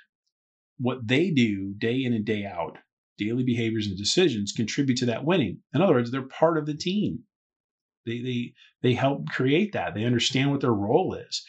what 0.78 1.06
they 1.06 1.30
do 1.30 1.74
day 1.78 2.02
in 2.02 2.12
and 2.12 2.24
day 2.24 2.44
out, 2.44 2.78
daily 3.16 3.44
behaviors 3.44 3.86
and 3.86 3.96
decisions 3.96 4.52
contribute 4.52 4.98
to 4.98 5.06
that 5.06 5.24
winning. 5.24 5.60
In 5.74 5.80
other 5.80 5.94
words, 5.94 6.10
they're 6.10 6.22
part 6.22 6.58
of 6.58 6.66
the 6.66 6.76
team. 6.76 7.20
They 8.06 8.20
they 8.20 8.52
they 8.82 8.94
help 8.94 9.28
create 9.28 9.72
that. 9.72 9.94
They 9.94 10.04
understand 10.04 10.50
what 10.50 10.60
their 10.60 10.72
role 10.72 11.14
is. 11.14 11.44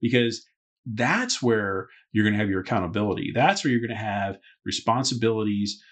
Because 0.00 0.46
that's 0.86 1.42
where 1.42 1.88
you're 2.12 2.24
going 2.24 2.34
to 2.34 2.40
have 2.40 2.48
your 2.48 2.60
accountability. 2.60 3.32
That's 3.34 3.62
where 3.62 3.70
you're 3.70 3.86
going 3.86 3.90
to 3.90 4.04
have 4.04 4.38
responsibilities 4.64 5.82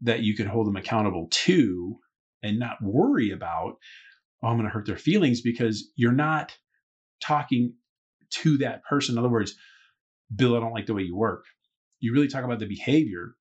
that 0.00 0.20
you 0.20 0.34
can 0.34 0.46
hold 0.46 0.66
them 0.66 0.76
accountable 0.76 1.28
to 1.30 1.96
and 2.42 2.58
not 2.58 2.82
worry 2.82 3.30
about, 3.30 3.76
oh, 4.42 4.48
I'm 4.48 4.56
going 4.56 4.68
to 4.68 4.74
hurt 4.74 4.86
their 4.86 4.98
feelings 4.98 5.40
because 5.40 5.90
you're 5.96 6.12
not 6.12 6.56
talking 7.24 7.74
to 8.30 8.58
that 8.58 8.84
person. 8.84 9.14
In 9.14 9.18
other 9.18 9.28
words, 9.28 9.54
Bill, 10.34 10.56
I 10.56 10.60
don't 10.60 10.72
like 10.72 10.86
the 10.86 10.94
way 10.94 11.02
you 11.02 11.16
work 11.16 11.44
you 12.04 12.12
really 12.12 12.28
talk 12.28 12.44
about 12.44 12.58
the 12.58 12.66
behavior. 12.66 13.34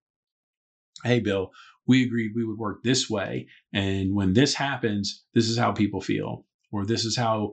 Hey, 1.04 1.20
Bill, 1.20 1.52
we 1.86 2.06
agreed 2.06 2.32
we 2.34 2.46
would 2.46 2.58
work 2.58 2.82
this 2.82 3.10
way. 3.10 3.48
And 3.74 4.16
when 4.16 4.34
this 4.34 4.54
happens, 4.54 5.26
this 5.34 5.50
is 5.50 5.58
how 5.58 5.74
people 5.74 6.00
feel, 6.00 6.46
or 6.72 6.86
this 6.86 7.04
is 7.04 7.18
how 7.18 7.52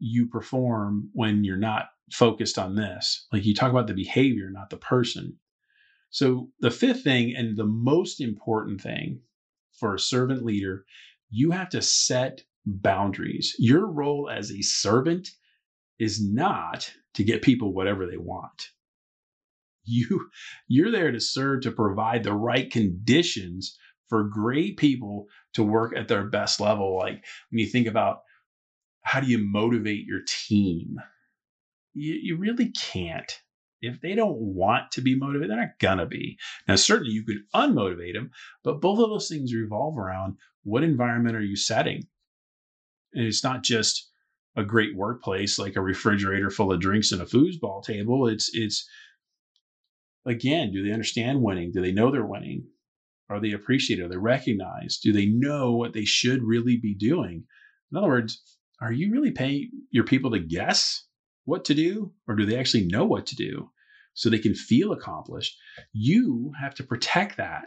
you 0.00 0.26
perform 0.26 1.10
when 1.12 1.44
you're 1.44 1.56
not 1.56 1.90
focused 2.12 2.58
on 2.58 2.74
this. 2.74 3.28
Like 3.32 3.44
you 3.44 3.54
talk 3.54 3.70
about 3.70 3.86
the 3.86 3.94
behavior, 3.94 4.50
not 4.50 4.70
the 4.70 4.78
person. 4.78 5.36
So, 6.10 6.48
the 6.58 6.72
fifth 6.72 7.04
thing, 7.04 7.36
and 7.36 7.56
the 7.56 7.66
most 7.66 8.20
important 8.20 8.80
thing 8.80 9.20
for 9.78 9.94
a 9.94 10.00
servant 10.00 10.44
leader, 10.44 10.86
you 11.30 11.52
have 11.52 11.68
to 11.68 11.82
set 11.82 12.42
boundaries. 12.66 13.54
Your 13.58 13.86
role 13.86 14.28
as 14.28 14.50
a 14.50 14.62
servant 14.62 15.28
is 15.98 16.22
not 16.22 16.92
to 17.14 17.24
get 17.24 17.42
people 17.42 17.72
whatever 17.74 18.06
they 18.06 18.18
want 18.18 18.70
you 19.84 20.30
you're 20.68 20.90
there 20.90 21.12
to 21.12 21.20
serve 21.20 21.62
to 21.62 21.72
provide 21.72 22.22
the 22.24 22.34
right 22.34 22.70
conditions 22.70 23.76
for 24.08 24.24
great 24.24 24.76
people 24.76 25.26
to 25.54 25.62
work 25.62 25.96
at 25.96 26.08
their 26.08 26.24
best 26.24 26.60
level 26.60 26.96
like 26.98 27.24
when 27.50 27.58
you 27.58 27.66
think 27.66 27.86
about 27.86 28.20
how 29.02 29.20
do 29.20 29.26
you 29.28 29.38
motivate 29.38 30.06
your 30.06 30.20
team 30.26 30.96
you, 31.94 32.14
you 32.22 32.36
really 32.36 32.70
can't 32.72 33.32
If 33.80 34.00
they 34.00 34.14
don't 34.14 34.38
want 34.38 34.90
to 34.92 35.00
be 35.02 35.14
motivated, 35.16 35.50
they're 35.50 35.58
not 35.60 35.78
gonna 35.80 36.06
be. 36.06 36.38
Now, 36.66 36.76
certainly 36.76 37.12
you 37.12 37.24
could 37.24 37.38
unmotivate 37.54 38.14
them, 38.14 38.30
but 38.64 38.80
both 38.80 38.98
of 38.98 39.10
those 39.10 39.28
things 39.28 39.54
revolve 39.54 39.96
around 39.98 40.36
what 40.64 40.82
environment 40.84 41.36
are 41.36 41.42
you 41.42 41.56
setting? 41.56 42.06
And 43.14 43.26
it's 43.26 43.44
not 43.44 43.62
just 43.62 44.07
a 44.56 44.64
great 44.64 44.96
workplace 44.96 45.58
like 45.58 45.76
a 45.76 45.80
refrigerator 45.80 46.50
full 46.50 46.72
of 46.72 46.80
drinks 46.80 47.12
and 47.12 47.22
a 47.22 47.26
foosball 47.26 47.82
table. 47.82 48.26
It's 48.26 48.50
it's 48.52 48.88
again, 50.26 50.72
do 50.72 50.82
they 50.82 50.92
understand 50.92 51.42
winning? 51.42 51.72
Do 51.72 51.80
they 51.80 51.92
know 51.92 52.10
they're 52.10 52.26
winning? 52.26 52.66
Are 53.30 53.40
they 53.40 53.52
appreciated? 53.52 54.04
Are 54.04 54.08
they 54.08 54.16
recognized? 54.16 55.02
Do 55.02 55.12
they 55.12 55.26
know 55.26 55.72
what 55.72 55.92
they 55.92 56.04
should 56.04 56.42
really 56.42 56.78
be 56.78 56.94
doing? 56.94 57.44
In 57.90 57.98
other 57.98 58.08
words, 58.08 58.42
are 58.80 58.92
you 58.92 59.10
really 59.10 59.32
paying 59.32 59.70
your 59.90 60.04
people 60.04 60.30
to 60.30 60.38
guess 60.38 61.04
what 61.44 61.64
to 61.66 61.74
do, 61.74 62.12
or 62.26 62.36
do 62.36 62.46
they 62.46 62.58
actually 62.58 62.86
know 62.86 63.04
what 63.04 63.26
to 63.26 63.36
do 63.36 63.70
so 64.14 64.28
they 64.28 64.38
can 64.38 64.54
feel 64.54 64.92
accomplished? 64.92 65.56
You 65.92 66.52
have 66.60 66.74
to 66.76 66.84
protect 66.84 67.36
that. 67.36 67.66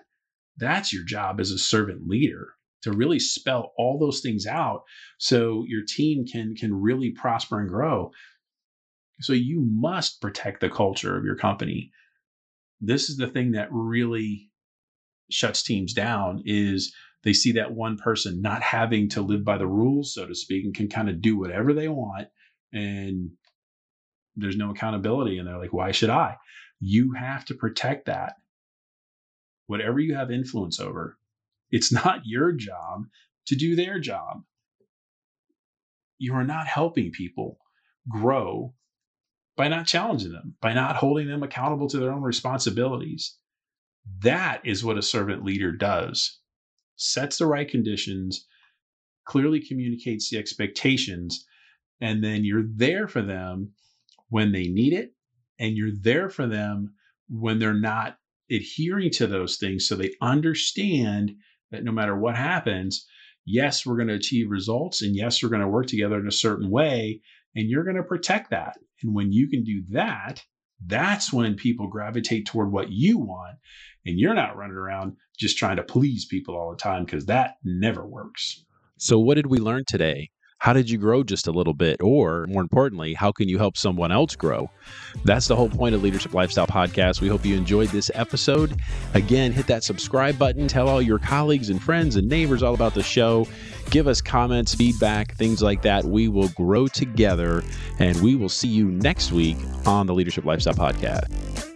That's 0.58 0.94
your 0.94 1.04
job 1.04 1.40
as 1.40 1.52
a 1.52 1.60
servant 1.60 2.08
leader 2.08 2.56
to 2.84 2.92
really 2.92 3.20
spell 3.20 3.74
all 3.78 4.00
those 4.00 4.22
things 4.22 4.46
out 4.46 4.84
so 5.18 5.64
your 5.68 5.84
team 5.88 6.26
can 6.26 6.56
can 6.56 6.74
really 6.74 7.12
prosper 7.12 7.60
and 7.60 7.70
grow. 7.70 8.12
So 9.22 9.34
you 9.34 9.62
must 9.62 10.22
protect 10.22 10.62
the 10.62 10.70
culture 10.70 11.18
of 11.18 11.24
your 11.24 11.36
company. 11.36 11.92
This 12.80 13.10
is 13.10 13.18
the 13.18 13.28
thing 13.28 13.52
that 13.52 13.70
really 13.72 14.50
shuts 15.30 15.64
teams 15.64 15.94
down 15.94 16.42
is 16.46 16.94
they 17.24 17.34
see 17.34 17.52
that 17.54 17.74
one 17.74 17.98
person 17.98 18.42
not 18.42 18.64
having 18.64 19.10
to 19.10 19.22
live 19.22 19.46
by 19.46 19.58
the 19.58 19.68
rules, 19.68 20.16
so 20.16 20.26
to 20.26 20.34
speak, 20.34 20.66
and 20.66 20.74
can 20.74 20.90
kind 20.90 21.10
of 21.10 21.22
do 21.22 21.38
whatever 21.38 21.74
they 21.74 21.88
want. 21.88 22.28
And 22.74 23.32
there's 24.36 24.58
no 24.58 24.72
accountability. 24.72 25.38
And 25.38 25.48
they're 25.48 25.60
like, 25.60 25.74
why 25.74 25.92
should 25.92 26.10
I? 26.10 26.38
You 26.80 27.14
have 27.14 27.46
to 27.46 27.54
protect 27.54 28.08
that. 28.08 28.34
Whatever 29.68 30.00
you 30.00 30.16
have 30.16 30.32
influence 30.32 30.80
over, 30.80 31.18
it's 31.72 31.92
not 31.92 32.22
your 32.26 32.52
job 32.52 33.06
to 33.48 33.56
do 33.56 33.76
their 33.76 34.00
job. 34.00 34.44
You 36.18 36.36
are 36.36 36.44
not 36.44 36.68
helping 36.68 37.12
people 37.12 37.58
grow 38.10 38.74
by 39.58 39.68
not 39.68 39.88
challenging 39.88 40.32
them, 40.32 40.56
by 40.62 40.74
not 40.74 40.96
holding 40.96 41.28
them 41.28 41.44
accountable 41.44 41.88
to 41.90 41.98
their 41.98 42.12
own 42.12 42.22
responsibilities. 42.22 43.38
That 44.20 44.62
is 44.66 44.84
what 44.84 44.98
a 44.98 45.04
servant 45.04 45.44
leader 45.44 45.72
does 45.72 46.40
sets 47.02 47.40
the 47.40 47.48
right 47.48 47.68
conditions, 47.68 48.46
clearly 49.26 49.60
communicates 49.60 50.30
the 50.30 50.38
expectations, 50.38 51.46
and 52.00 52.24
then 52.24 52.44
you're 52.46 52.68
there 52.76 53.08
for 53.08 53.24
them 53.24 53.72
when 54.30 54.52
they 54.52 54.68
need 54.68 54.94
it, 54.94 55.14
and 55.60 55.76
you're 55.76 55.96
there 56.00 56.30
for 56.30 56.48
them 56.48 56.94
when 57.28 57.58
they're 57.58 57.74
not 57.74 58.18
adhering 58.52 59.10
to 59.10 59.26
those 59.26 59.58
things 59.58 59.88
so 59.88 59.96
they 59.96 60.14
understand 60.22 61.36
that 61.72 61.84
no 61.84 61.92
matter 61.92 62.18
what 62.18 62.36
happens, 62.36 63.06
yes, 63.46 63.86
we're 63.86 63.98
going 63.98 64.08
to 64.08 64.14
achieve 64.14 64.50
results, 64.50 65.02
and 65.02 65.16
yes, 65.16 65.42
we're 65.42 65.50
going 65.50 65.62
to 65.62 65.68
work 65.68 65.88
together 65.88 66.20
in 66.20 66.28
a 66.28 66.32
certain 66.32 66.70
way, 66.70 67.22
and 67.56 67.70
you're 67.70 67.84
going 67.84 67.96
to 67.96 68.04
protect 68.04 68.52
that. 68.52 68.78
And 69.04 69.16
when 69.16 69.32
you 69.32 69.50
can 69.50 69.64
do 69.64 69.84
that, 69.92 70.44
that's 70.86 71.32
when 71.32 71.56
people 71.56 71.88
gravitate 71.88 72.46
toward 72.46 72.72
what 72.72 72.92
you 72.92 73.20
want 73.20 73.58
and 74.06 74.20
you're 74.20 74.34
not 74.34 74.58
running 74.58 74.76
around 74.76 75.16
just 75.38 75.58
trying 75.58 75.78
to 75.78 75.84
please 75.84 76.26
people 76.26 76.56
all 76.56 76.72
the 76.72 76.78
time 76.78 77.06
because 77.06 77.26
that 77.28 77.56
never 77.64 78.06
works. 78.06 78.64
So, 78.98 79.20
what 79.20 79.36
did 79.36 79.48
we 79.48 79.60
learn 79.60 79.84
today? 79.88 80.30
How 80.62 80.74
did 80.74 80.92
you 80.92 81.00
grow 81.00 81.24
just 81.24 81.48
a 81.48 81.52
little 81.52 81.74
bit? 81.74 82.04
Or 82.04 82.46
more 82.46 82.62
importantly, 82.62 83.16
how 83.16 83.32
can 83.32 83.50
you 83.50 83.58
help 83.58 83.76
someone 83.76 84.12
else 84.12 84.36
grow? 84.36 84.70
That's 85.26 85.48
the 85.48 85.56
whole 85.56 85.70
point 85.70 85.96
of 85.96 86.04
Leadership 86.04 86.36
Lifestyle 86.36 86.68
Podcast. 86.68 87.20
We 87.20 87.30
hope 87.30 87.44
you 87.44 87.56
enjoyed 87.56 87.90
this 87.90 88.12
episode. 88.14 88.80
Again, 89.16 89.54
hit 89.54 89.66
that 89.66 89.84
subscribe 89.84 90.38
button, 90.38 90.68
tell 90.68 90.88
all 90.88 91.02
your 91.02 91.18
colleagues 91.18 91.72
and 91.72 91.82
friends 91.82 92.16
and 92.16 92.30
neighbors 92.30 92.62
all 92.62 92.76
about 92.76 92.94
the 92.94 93.02
show. 93.02 93.48
Give 93.90 94.06
us 94.08 94.22
comments, 94.22 94.76
feedback, 94.76 95.36
things 95.36 95.64
like 95.64 95.82
that. 95.82 96.06
We 96.06 96.28
will 96.28 96.50
grow 96.50 96.86
together 96.86 97.64
and 97.98 98.22
we 98.22 98.36
will 98.36 98.48
see 98.48 98.68
you 98.68 98.92
next 98.92 99.32
week 99.32 99.58
on 99.88 100.06
the 100.06 100.14
Leadership 100.14 100.46
Lifestyle 100.46 100.76
Podcast. 100.76 101.71